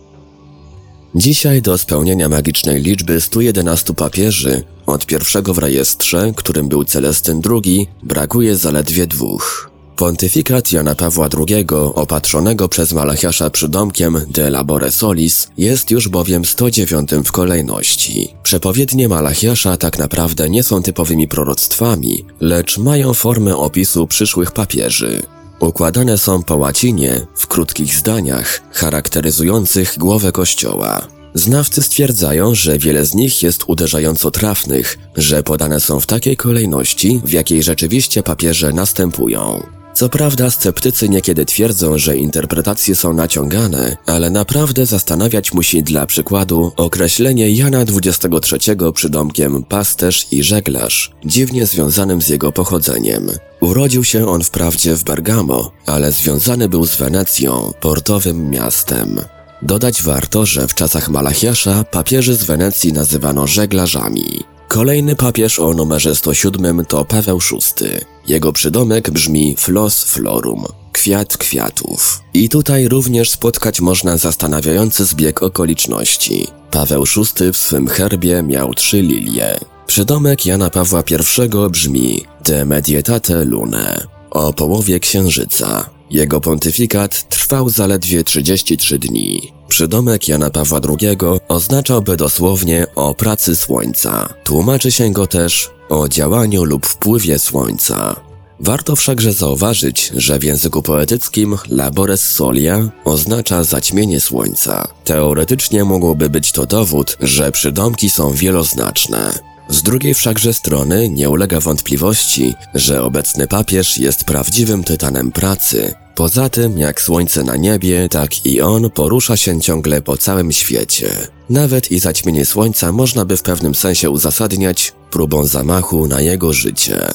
Dzisiaj 1.16 1.62
do 1.62 1.78
spełnienia 1.78 2.30
magicznej 2.30 2.82
liczby 2.82 3.22
111 3.22 3.94
papieży, 3.94 4.64
od 4.86 5.06
pierwszego 5.06 5.54
w 5.54 5.58
rejestrze, 5.58 6.32
którym 6.36 6.68
był 6.68 6.86
Celestyn 6.86 7.42
II, 7.50 7.88
brakuje 8.04 8.56
zaledwie 8.56 9.08
dwóch. 9.08 9.72
Pontyfikat 9.96 10.72
Jana 10.72 10.96
Pawła 10.96 11.30
II, 11.48 11.66
opatrzonego 11.96 12.70
przez 12.70 12.94
Malachiasza 12.94 13.50
przydomkiem 13.50 14.22
De 14.30 14.50
Labore 14.50 14.92
Solis, 14.92 15.48
jest 15.58 15.92
już 15.92 16.10
bowiem 16.10 16.46
109 16.46 17.10
w 17.26 17.32
kolejności. 17.32 18.34
Przepowiednie 18.44 19.10
Malachiasza 19.10 19.78
tak 19.78 20.00
naprawdę 20.00 20.50
nie 20.50 20.64
są 20.64 20.84
typowymi 20.84 21.28
proroctwami, 21.28 22.26
lecz 22.40 22.78
mają 22.78 23.14
formę 23.14 23.58
opisu 23.58 24.08
przyszłych 24.08 24.52
papieży. 24.52 25.24
Układane 25.60 26.18
są 26.18 26.44
po 26.44 26.56
łacinie, 26.56 27.28
w 27.36 27.48
krótkich 27.48 27.96
zdaniach, 27.96 28.62
charakteryzujących 28.72 29.98
głowę 29.98 30.32
kościoła. 30.32 31.08
Znawcy 31.34 31.82
stwierdzają, 31.82 32.56
że 32.56 32.78
wiele 32.78 33.06
z 33.06 33.16
nich 33.16 33.44
jest 33.44 33.64
uderzająco 33.68 34.32
trafnych, 34.32 34.98
że 35.18 35.44
podane 35.44 35.80
są 35.80 36.00
w 36.00 36.06
takiej 36.06 36.38
kolejności, 36.38 37.22
w 37.26 37.32
jakiej 37.32 37.64
rzeczywiście 37.64 38.24
papieże 38.24 38.74
następują. 38.74 39.64
Co 39.94 40.10
prawda 40.10 40.52
sceptycy 40.52 41.10
niekiedy 41.10 41.46
twierdzą, 41.46 41.98
że 41.98 42.18
interpretacje 42.18 42.96
są 42.96 43.14
naciągane, 43.14 43.98
ale 44.06 44.30
naprawdę 44.30 44.86
zastanawiać 44.86 45.54
musi 45.54 45.84
dla 45.84 46.06
przykładu 46.06 46.72
określenie 46.78 47.52
Jana 47.52 47.82
XXIII 47.82 48.78
przydomkiem 48.94 49.64
pasterz 49.64 50.28
i 50.32 50.44
żeglarz, 50.44 51.12
dziwnie 51.26 51.66
związanym 51.66 52.22
z 52.22 52.30
jego 52.30 52.52
pochodzeniem. 52.52 53.32
Urodził 53.62 54.04
się 54.04 54.28
on 54.28 54.44
wprawdzie 54.44 54.96
w 54.96 55.04
Bergamo, 55.04 55.72
ale 55.86 56.12
związany 56.12 56.70
był 56.70 56.86
z 56.86 56.96
Wenecją, 56.96 57.74
portowym 57.82 58.50
miastem. 58.50 59.22
Dodać 59.62 60.02
warto, 60.02 60.46
że 60.46 60.68
w 60.68 60.74
czasach 60.74 61.10
Malachiasza 61.10 61.84
papieży 61.84 62.36
z 62.36 62.44
Wenecji 62.44 62.94
nazywano 62.94 63.48
żeglarzami. 63.48 64.53
Kolejny 64.74 65.16
papież 65.16 65.60
o 65.60 65.74
numerze 65.74 66.16
107 66.16 66.86
to 66.86 67.06
Paweł 67.06 67.40
VI. 67.40 67.86
Jego 68.28 68.54
przydomek 68.54 69.12
brzmi 69.12 69.56
Flos 69.58 70.04
Florum, 70.04 70.66
kwiat 70.92 71.38
kwiatów. 71.38 72.22
I 72.34 72.50
tutaj 72.50 72.88
również 72.88 73.30
spotkać 73.30 73.82
można 73.82 74.18
zastanawiający 74.18 75.06
zbieg 75.06 75.44
okoliczności. 75.44 76.48
Paweł 76.72 77.04
VI 77.04 77.52
w 77.54 77.58
swym 77.58 77.88
herbie 77.88 78.44
miał 78.44 78.74
trzy 78.74 79.02
lilie. 79.02 79.58
Przydomek 79.86 80.46
Jana 80.46 80.70
Pawła 80.70 81.04
I 81.10 81.70
brzmi 81.70 82.26
De 82.46 82.66
Medietate 82.66 83.46
Lune, 83.46 84.08
o 84.32 84.54
połowie 84.54 85.00
księżyca. 85.00 85.90
Jego 86.12 86.42
pontyfikat 86.42 87.30
trwał 87.30 87.70
zaledwie 87.70 88.24
33 88.24 89.00
dni. 89.00 89.53
Przydomek 89.68 90.28
Jana 90.28 90.50
Pawła 90.50 90.80
II 91.00 91.18
oznaczałby 91.48 92.18
dosłownie 92.18 92.86
o 92.96 93.14
pracy 93.16 93.56
słońca. 93.56 94.34
Tłumaczy 94.44 94.92
się 94.92 95.12
go 95.12 95.28
też 95.28 95.70
o 95.90 96.08
działaniu 96.08 96.64
lub 96.64 96.86
wpływie 96.86 97.40
słońca. 97.40 98.16
Warto 98.60 98.96
wszakże 98.96 99.34
zauważyć, 99.34 100.12
że 100.16 100.40
w 100.40 100.44
języku 100.44 100.82
poetyckim 100.82 101.58
labores 101.70 102.30
solia 102.30 102.90
oznacza 103.06 103.64
zaćmienie 103.64 104.20
słońca. 104.20 104.88
Teoretycznie 105.04 105.84
mógłby 105.84 106.30
być 106.30 106.52
to 106.52 106.66
dowód, 106.66 107.18
że 107.20 107.52
przydomki 107.52 108.10
są 108.10 108.32
wieloznaczne. 108.32 109.53
Z 109.70 109.84
drugiej 109.84 110.14
wszakże 110.14 110.54
strony 110.54 111.10
nie 111.10 111.30
ulega 111.30 111.60
wątpliwości, 111.60 112.54
że 112.74 113.04
obecny 113.04 113.48
papież 113.48 113.98
jest 113.98 114.24
prawdziwym 114.24 114.84
tytanem 114.84 115.32
pracy. 115.32 115.94
Poza 116.16 116.50
tym, 116.50 116.78
jak 116.78 117.02
słońce 117.02 117.44
na 117.44 117.56
niebie, 117.56 118.10
tak 118.10 118.46
i 118.46 118.62
on 118.62 118.90
porusza 118.90 119.38
się 119.38 119.62
ciągle 119.62 120.02
po 120.02 120.18
całym 120.18 120.52
świecie. 120.52 121.28
Nawet 121.50 121.92
i 121.92 122.00
zaćmienie 122.00 122.46
słońca 122.46 122.92
można 122.92 123.26
by 123.26 123.38
w 123.38 123.44
pewnym 123.44 123.76
sensie 123.76 124.10
uzasadniać 124.10 124.94
próbą 125.12 125.46
zamachu 125.46 126.08
na 126.08 126.22
jego 126.22 126.54
życie. 126.54 127.08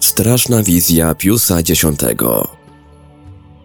Straszna 0.00 0.62
wizja 0.62 1.14
Piusa 1.14 1.58
X. 1.58 1.86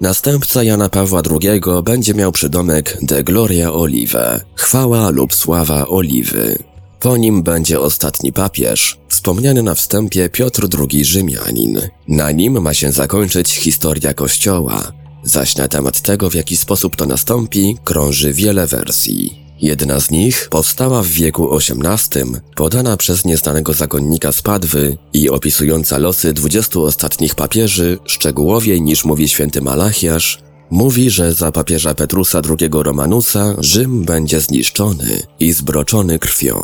Następca 0.02 0.64
Jana 0.64 0.90
Pawła 0.90 1.22
II 1.32 1.62
będzie 1.84 2.14
miał 2.14 2.32
przydomek 2.32 2.98
De 3.02 3.24
Gloria 3.24 3.74
Olive, 3.74 4.46
chwała 4.56 5.10
lub 5.10 5.34
sława 5.34 5.88
Oliwy. 5.88 6.71
Po 7.02 7.18
nim 7.18 7.44
będzie 7.44 7.80
ostatni 7.80 8.34
papież, 8.34 8.98
wspomniany 9.08 9.64
na 9.64 9.76
wstępie 9.76 10.30
Piotr 10.30 10.68
II 10.80 11.06
Rzymianin. 11.06 11.82
Na 12.08 12.32
nim 12.32 12.62
ma 12.62 12.74
się 12.74 12.92
zakończyć 12.92 13.50
historia 13.50 14.14
Kościoła, 14.14 14.92
zaś 15.24 15.56
na 15.56 15.68
temat 15.68 16.02
tego, 16.02 16.30
w 16.30 16.34
jaki 16.34 16.58
sposób 16.58 16.96
to 16.96 17.06
nastąpi, 17.06 17.78
krąży 17.84 18.34
wiele 18.34 18.68
wersji. 18.68 19.42
Jedna 19.62 20.00
z 20.00 20.12
nich 20.12 20.48
powstała 20.52 21.04
w 21.04 21.08
wieku 21.08 21.58
XVIII, 21.58 22.26
podana 22.56 22.98
przez 22.98 23.26
nieznanego 23.26 23.74
zakonnika 23.74 24.32
z 24.32 24.42
Padwy 24.42 24.98
i 25.14 25.30
opisująca 25.30 25.98
losy 25.98 26.34
dwudziestu 26.34 26.86
ostatnich 26.86 27.36
papieży 27.36 27.98
szczegółowiej 28.06 28.82
niż 28.82 29.06
mówi 29.06 29.30
święty 29.30 29.62
Malachiasz, 29.62 30.40
Mówi, 30.72 31.10
że 31.10 31.34
za 31.34 31.52
papieża 31.52 31.94
Petrusa 31.94 32.42
II 32.50 32.70
Romanusa 32.74 33.56
Rzym 33.60 34.04
będzie 34.04 34.42
zniszczony 34.42 35.24
i 35.40 35.54
zbroczony 35.54 36.20
krwią. 36.20 36.62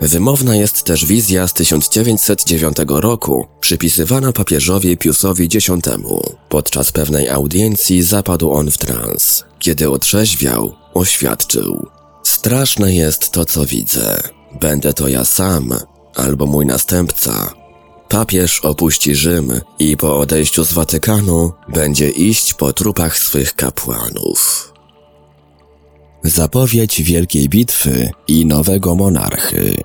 Wymowna 0.00 0.56
jest 0.56 0.84
też 0.84 1.06
wizja 1.06 1.48
z 1.48 1.52
1909 1.52 2.76
roku, 2.88 3.46
przypisywana 3.60 4.32
papieżowi 4.32 4.96
Piusowi 4.96 5.44
X. 5.44 5.70
Podczas 6.48 6.92
pewnej 6.92 7.28
audiencji 7.28 8.02
zapadł 8.02 8.52
on 8.52 8.70
w 8.70 8.78
trans. 8.78 9.44
Kiedy 9.58 9.90
otrzeźwiał, 9.90 10.74
oświadczył: 10.94 11.86
Straszne 12.22 12.94
jest 12.94 13.30
to, 13.30 13.44
co 13.44 13.66
widzę. 13.66 14.22
Będę 14.60 14.92
to 14.92 15.08
ja 15.08 15.24
sam, 15.24 15.74
albo 16.14 16.46
mój 16.46 16.66
następca, 16.66 17.54
Papież 18.08 18.60
opuści 18.60 19.14
Rzym 19.14 19.60
i 19.78 19.96
po 19.96 20.18
odejściu 20.18 20.64
z 20.64 20.72
Watykanu 20.72 21.52
będzie 21.68 22.10
iść 22.10 22.54
po 22.54 22.72
trupach 22.72 23.18
swych 23.18 23.54
kapłanów. 23.54 24.72
Zapowiedź 26.22 27.02
Wielkiej 27.02 27.48
Bitwy 27.48 28.10
i 28.28 28.46
nowego 28.46 28.94
monarchy. 28.94 29.76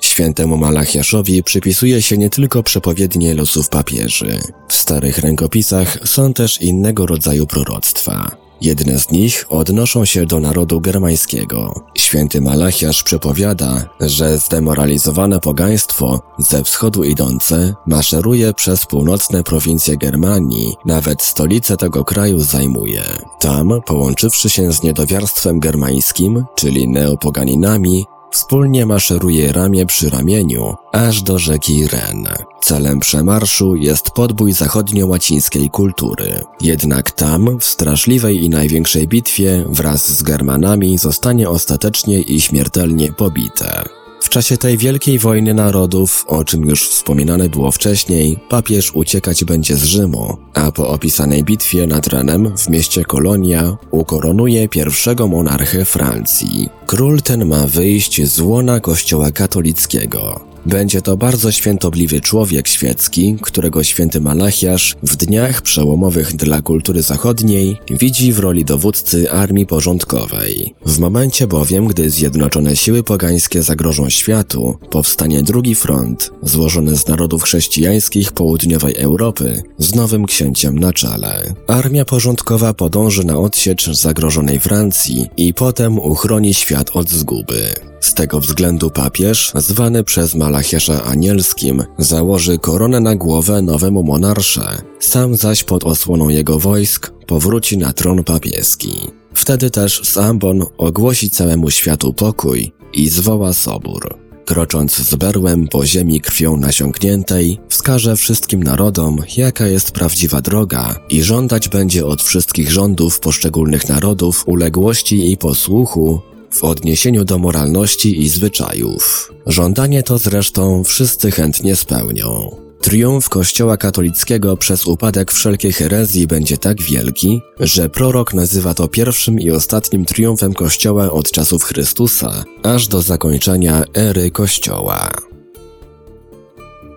Świętemu 0.00 0.56
Malachiaszowi 0.56 1.42
przypisuje 1.42 2.02
się 2.02 2.18
nie 2.18 2.30
tylko 2.30 2.62
przepowiednie 2.62 3.34
losów 3.34 3.68
papieży. 3.68 4.40
W 4.68 4.74
starych 4.74 5.18
rękopisach 5.18 5.98
są 6.04 6.34
też 6.34 6.60
innego 6.60 7.06
rodzaju 7.06 7.46
proroctwa. 7.46 8.41
Jedne 8.62 8.98
z 8.98 9.10
nich 9.10 9.46
odnoszą 9.48 10.04
się 10.04 10.26
do 10.26 10.40
narodu 10.40 10.80
germańskiego. 10.80 11.84
Święty 11.98 12.40
Malachiasz 12.40 13.02
przepowiada, 13.02 13.84
że 14.00 14.38
zdemoralizowane 14.38 15.40
pogaństwo 15.40 16.20
ze 16.38 16.64
wschodu 16.64 17.04
idące 17.04 17.74
maszeruje 17.86 18.54
przez 18.54 18.86
północne 18.86 19.42
prowincje 19.42 19.96
Germanii, 19.96 20.74
nawet 20.84 21.22
stolicę 21.22 21.76
tego 21.76 22.04
kraju 22.04 22.40
zajmuje. 22.40 23.02
Tam, 23.40 23.80
połączywszy 23.86 24.50
się 24.50 24.72
z 24.72 24.82
niedowiarstwem 24.82 25.60
germańskim, 25.60 26.44
czyli 26.54 26.88
neopoganinami, 26.88 28.04
Wspólnie 28.32 28.86
maszeruje 28.86 29.52
ramię 29.52 29.86
przy 29.86 30.10
ramieniu, 30.10 30.74
aż 30.92 31.22
do 31.22 31.38
rzeki 31.38 31.86
Ren. 31.86 32.28
Celem 32.62 33.00
przemarszu 33.00 33.76
jest 33.76 34.10
podbój 34.10 34.52
zachodnio-łacińskiej 34.52 35.70
kultury. 35.70 36.40
Jednak 36.60 37.10
tam, 37.10 37.58
w 37.60 37.64
straszliwej 37.64 38.44
i 38.44 38.50
największej 38.50 39.08
bitwie, 39.08 39.64
wraz 39.68 40.08
z 40.08 40.22
Germanami 40.22 40.98
zostanie 40.98 41.48
ostatecznie 41.48 42.20
i 42.20 42.40
śmiertelnie 42.40 43.12
pobite. 43.12 44.01
W 44.22 44.28
czasie 44.28 44.56
tej 44.56 44.78
wielkiej 44.78 45.18
wojny 45.18 45.54
narodów, 45.54 46.24
o 46.28 46.44
czym 46.44 46.68
już 46.68 46.88
wspominane 46.88 47.48
było 47.48 47.70
wcześniej, 47.70 48.38
papież 48.48 48.94
uciekać 48.94 49.44
będzie 49.44 49.76
z 49.76 49.84
Rzymu, 49.84 50.36
a 50.54 50.72
po 50.72 50.88
opisanej 50.88 51.44
bitwie 51.44 51.86
nad 51.86 52.06
Renem 52.06 52.56
w 52.58 52.68
mieście 52.68 53.04
Kolonia 53.04 53.76
ukoronuje 53.90 54.68
pierwszego 54.68 55.28
monarchę 55.28 55.84
Francji. 55.84 56.68
Król 56.86 57.22
ten 57.22 57.46
ma 57.46 57.66
wyjść 57.66 58.26
z 58.26 58.40
łona 58.40 58.80
kościoła 58.80 59.30
katolickiego. 59.30 60.51
Będzie 60.66 61.02
to 61.02 61.16
bardzo 61.16 61.52
świętobliwy 61.52 62.20
człowiek 62.20 62.68
świecki, 62.68 63.36
którego 63.42 63.84
święty 63.84 64.20
Malachiasz 64.20 64.96
w 65.02 65.16
dniach 65.16 65.62
przełomowych 65.62 66.36
dla 66.36 66.62
kultury 66.62 67.02
zachodniej 67.02 67.76
widzi 67.90 68.32
w 68.32 68.38
roli 68.38 68.64
dowódcy 68.64 69.30
armii 69.30 69.66
porządkowej. 69.66 70.74
W 70.86 70.98
momencie 70.98 71.46
bowiem, 71.46 71.86
gdy 71.86 72.10
zjednoczone 72.10 72.76
siły 72.76 73.02
pogańskie 73.02 73.62
zagrożą 73.62 74.10
światu, 74.10 74.78
powstanie 74.90 75.42
drugi 75.42 75.74
front, 75.74 76.30
złożony 76.42 76.96
z 76.96 77.08
narodów 77.08 77.42
chrześcijańskich 77.42 78.32
południowej 78.32 78.96
Europy, 78.96 79.62
z 79.78 79.94
nowym 79.94 80.26
księciem 80.26 80.78
na 80.78 80.92
czele. 80.92 81.54
Armia 81.66 82.04
porządkowa 82.04 82.74
podąży 82.74 83.24
na 83.24 83.38
odsiecz 83.38 83.90
zagrożonej 83.90 84.60
Francji 84.60 85.26
i 85.36 85.54
potem 85.54 85.98
uchroni 85.98 86.54
świat 86.54 86.90
od 86.94 87.10
zguby. 87.10 87.91
Z 88.02 88.14
tego 88.14 88.40
względu 88.40 88.90
papież, 88.90 89.52
zwany 89.54 90.04
przez 90.04 90.34
Malachiasza 90.34 91.04
anielskim, 91.04 91.84
założy 91.98 92.58
koronę 92.58 93.00
na 93.00 93.16
głowę 93.16 93.62
nowemu 93.62 94.02
monarsze, 94.02 94.82
sam 95.00 95.36
zaś 95.36 95.64
pod 95.64 95.84
osłoną 95.84 96.28
jego 96.28 96.58
wojsk 96.58 97.12
powróci 97.26 97.78
na 97.78 97.92
tron 97.92 98.24
papieski. 98.24 98.98
Wtedy 99.34 99.70
też 99.70 100.00
Sambon 100.04 100.62
ogłosi 100.78 101.30
całemu 101.30 101.70
światu 101.70 102.12
pokój 102.12 102.72
i 102.92 103.08
zwoła 103.08 103.52
sobór. 103.52 104.18
krocząc 104.44 104.96
z 104.96 105.14
berłem 105.14 105.68
po 105.68 105.86
ziemi 105.86 106.20
krwią 106.20 106.56
nasiąkniętej, 106.56 107.60
wskaże 107.68 108.16
wszystkim 108.16 108.62
narodom, 108.62 109.18
jaka 109.36 109.66
jest 109.66 109.90
prawdziwa 109.90 110.40
droga 110.40 110.94
i 111.08 111.22
żądać 111.22 111.68
będzie 111.68 112.06
od 112.06 112.22
wszystkich 112.22 112.70
rządów 112.70 113.20
poszczególnych 113.20 113.88
narodów 113.88 114.48
uległości 114.48 115.32
i 115.32 115.36
posłuchu 115.36 116.31
w 116.52 116.64
odniesieniu 116.64 117.24
do 117.24 117.38
moralności 117.38 118.20
i 118.20 118.28
zwyczajów. 118.28 119.32
Żądanie 119.46 120.02
to 120.02 120.18
zresztą 120.18 120.84
wszyscy 120.84 121.30
chętnie 121.30 121.76
spełnią. 121.76 122.56
Triumf 122.80 123.28
Kościoła 123.28 123.76
katolickiego 123.76 124.56
przez 124.56 124.86
upadek 124.86 125.32
wszelkiej 125.32 125.72
herezji 125.72 126.26
będzie 126.26 126.58
tak 126.58 126.82
wielki, 126.82 127.40
że 127.60 127.88
prorok 127.88 128.34
nazywa 128.34 128.74
to 128.74 128.88
pierwszym 128.88 129.40
i 129.40 129.50
ostatnim 129.50 130.04
triumfem 130.04 130.54
Kościoła 130.54 131.10
od 131.12 131.30
czasów 131.30 131.64
Chrystusa, 131.64 132.44
aż 132.62 132.88
do 132.88 133.02
zakończenia 133.02 133.84
ery 133.94 134.30
Kościoła. 134.30 135.10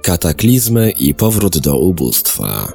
Kataklizmy 0.01 0.91
i 0.91 1.13
powrót 1.13 1.57
do 1.57 1.77
ubóstwa. 1.77 2.73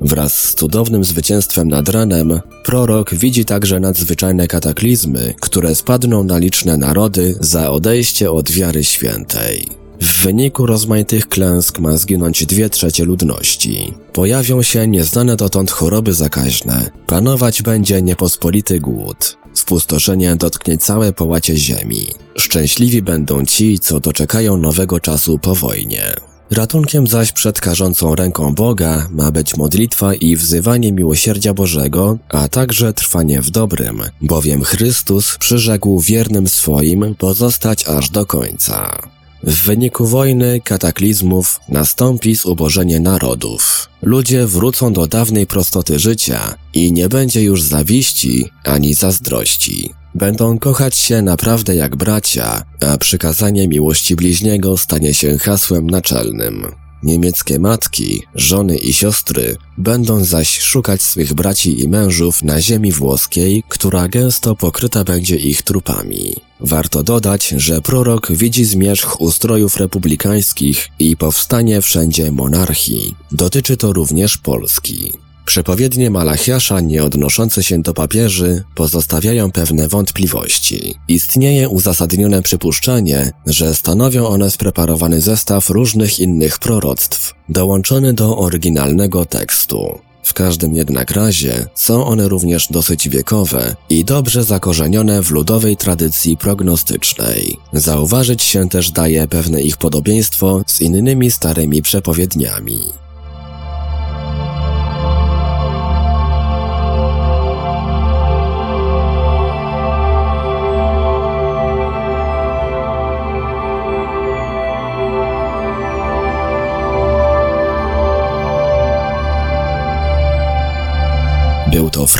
Wraz 0.00 0.34
z 0.34 0.54
cudownym 0.54 1.04
zwycięstwem 1.04 1.68
nad 1.68 1.88
ranem, 1.88 2.40
prorok 2.64 3.14
widzi 3.14 3.44
także 3.44 3.80
nadzwyczajne 3.80 4.48
kataklizmy, 4.48 5.34
które 5.40 5.74
spadną 5.74 6.24
na 6.24 6.38
liczne 6.38 6.76
narody 6.76 7.34
za 7.40 7.70
odejście 7.70 8.30
od 8.30 8.50
wiary 8.50 8.84
świętej. 8.84 9.68
W 10.00 10.22
wyniku 10.22 10.66
rozmaitych 10.66 11.28
klęsk 11.28 11.78
ma 11.78 11.96
zginąć 11.96 12.46
dwie 12.46 12.70
trzecie 12.70 13.04
ludności. 13.04 13.94
Pojawią 14.12 14.62
się 14.62 14.86
nieznane 14.86 15.36
dotąd 15.36 15.70
choroby 15.70 16.12
zakaźne. 16.14 16.90
Panować 17.06 17.62
będzie 17.62 18.02
niepospolity 18.02 18.80
głód. 18.80 19.36
Spustoszenie 19.54 20.36
dotknie 20.36 20.78
całe 20.78 21.12
połacie 21.12 21.56
ziemi. 21.56 22.06
Szczęśliwi 22.38 23.02
będą 23.02 23.44
ci, 23.44 23.78
co 23.78 24.00
doczekają 24.00 24.56
nowego 24.56 25.00
czasu 25.00 25.38
po 25.38 25.54
wojnie. 25.54 26.29
Ratunkiem 26.50 27.06
zaś 27.06 27.32
przed 27.32 27.60
karzącą 27.60 28.14
ręką 28.14 28.54
Boga 28.54 29.08
ma 29.10 29.30
być 29.30 29.56
modlitwa 29.56 30.14
i 30.14 30.36
wzywanie 30.36 30.92
miłosierdzia 30.92 31.54
Bożego, 31.54 32.18
a 32.28 32.48
także 32.48 32.94
trwanie 32.94 33.42
w 33.42 33.50
dobrym, 33.50 34.02
bowiem 34.20 34.64
Chrystus 34.64 35.36
przyrzekł 35.38 36.00
wiernym 36.00 36.48
swoim 36.48 37.14
pozostać 37.14 37.88
aż 37.88 38.10
do 38.10 38.26
końca. 38.26 38.98
W 39.42 39.64
wyniku 39.64 40.06
wojny, 40.06 40.60
kataklizmów 40.64 41.60
nastąpi 41.68 42.34
zubożenie 42.34 43.00
narodów. 43.00 43.88
Ludzie 44.02 44.46
wrócą 44.46 44.92
do 44.92 45.06
dawnej 45.06 45.46
prostoty 45.46 45.98
życia 45.98 46.54
i 46.74 46.92
nie 46.92 47.08
będzie 47.08 47.42
już 47.42 47.62
zawiści 47.62 48.50
ani 48.64 48.94
zazdrości. 48.94 49.99
Będą 50.14 50.58
kochać 50.58 50.96
się 50.96 51.22
naprawdę 51.22 51.76
jak 51.76 51.96
bracia, 51.96 52.62
a 52.80 52.98
przykazanie 52.98 53.68
miłości 53.68 54.16
bliźniego 54.16 54.76
stanie 54.76 55.14
się 55.14 55.38
hasłem 55.38 55.90
naczelnym. 55.90 56.66
Niemieckie 57.02 57.58
matki, 57.58 58.22
żony 58.34 58.76
i 58.76 58.92
siostry 58.92 59.56
będą 59.78 60.24
zaś 60.24 60.60
szukać 60.60 61.02
swych 61.02 61.34
braci 61.34 61.80
i 61.80 61.88
mężów 61.88 62.42
na 62.42 62.60
ziemi 62.60 62.92
włoskiej, 62.92 63.64
która 63.68 64.08
gęsto 64.08 64.56
pokryta 64.56 65.04
będzie 65.04 65.36
ich 65.36 65.62
trupami. 65.62 66.34
Warto 66.60 67.02
dodać, 67.02 67.54
że 67.56 67.80
prorok 67.80 68.32
widzi 68.32 68.64
zmierzch 68.64 69.20
ustrojów 69.20 69.76
republikańskich 69.76 70.88
i 70.98 71.16
powstanie 71.16 71.80
wszędzie 71.80 72.32
monarchii. 72.32 73.14
Dotyczy 73.32 73.76
to 73.76 73.92
również 73.92 74.38
Polski. 74.38 75.12
Przepowiednie 75.46 76.10
Malachiasza 76.10 76.80
nie 76.80 77.04
odnoszące 77.04 77.62
się 77.62 77.82
do 77.82 77.94
papieży 77.94 78.64
pozostawiają 78.74 79.50
pewne 79.50 79.88
wątpliwości. 79.88 80.94
Istnieje 81.08 81.68
uzasadnione 81.68 82.42
przypuszczenie, 82.42 83.32
że 83.46 83.74
stanowią 83.74 84.26
one 84.26 84.50
spreparowany 84.50 85.20
zestaw 85.20 85.70
różnych 85.70 86.18
innych 86.18 86.58
proroctw, 86.58 87.34
dołączony 87.48 88.12
do 88.12 88.38
oryginalnego 88.38 89.24
tekstu. 89.24 89.98
W 90.22 90.34
każdym 90.34 90.74
jednak 90.74 91.10
razie 91.10 91.66
są 91.74 92.06
one 92.06 92.28
również 92.28 92.68
dosyć 92.70 93.08
wiekowe 93.08 93.76
i 93.90 94.04
dobrze 94.04 94.44
zakorzenione 94.44 95.22
w 95.22 95.30
ludowej 95.30 95.76
tradycji 95.76 96.36
prognostycznej. 96.36 97.56
Zauważyć 97.72 98.42
się 98.42 98.68
też 98.68 98.90
daje 98.90 99.28
pewne 99.28 99.62
ich 99.62 99.76
podobieństwo 99.76 100.62
z 100.66 100.80
innymi 100.80 101.30
starymi 101.30 101.82
przepowiedniami. 101.82 102.80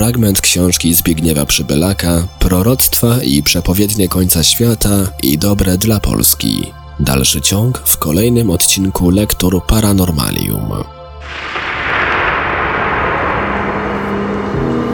Fragment 0.01 0.41
książki 0.41 0.95
Zbigniewa 0.95 1.47
Przybylaka 1.47 2.27
Proroctwa 2.39 3.23
i 3.23 3.43
przepowiednie 3.43 4.09
końca 4.09 4.43
świata 4.43 5.13
i 5.23 5.39
dobre 5.39 5.79
dla 5.79 6.01
Polski. 6.01 6.73
Dalszy 7.01 7.41
ciąg 7.41 7.79
w 7.85 7.99
kolejnym 7.99 8.51
odcinku 8.51 9.11
Lektur 9.11 9.67
Paranormalium. 9.67 10.71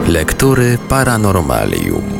Lektury 0.07 0.77
Paranormalium. 0.89 2.16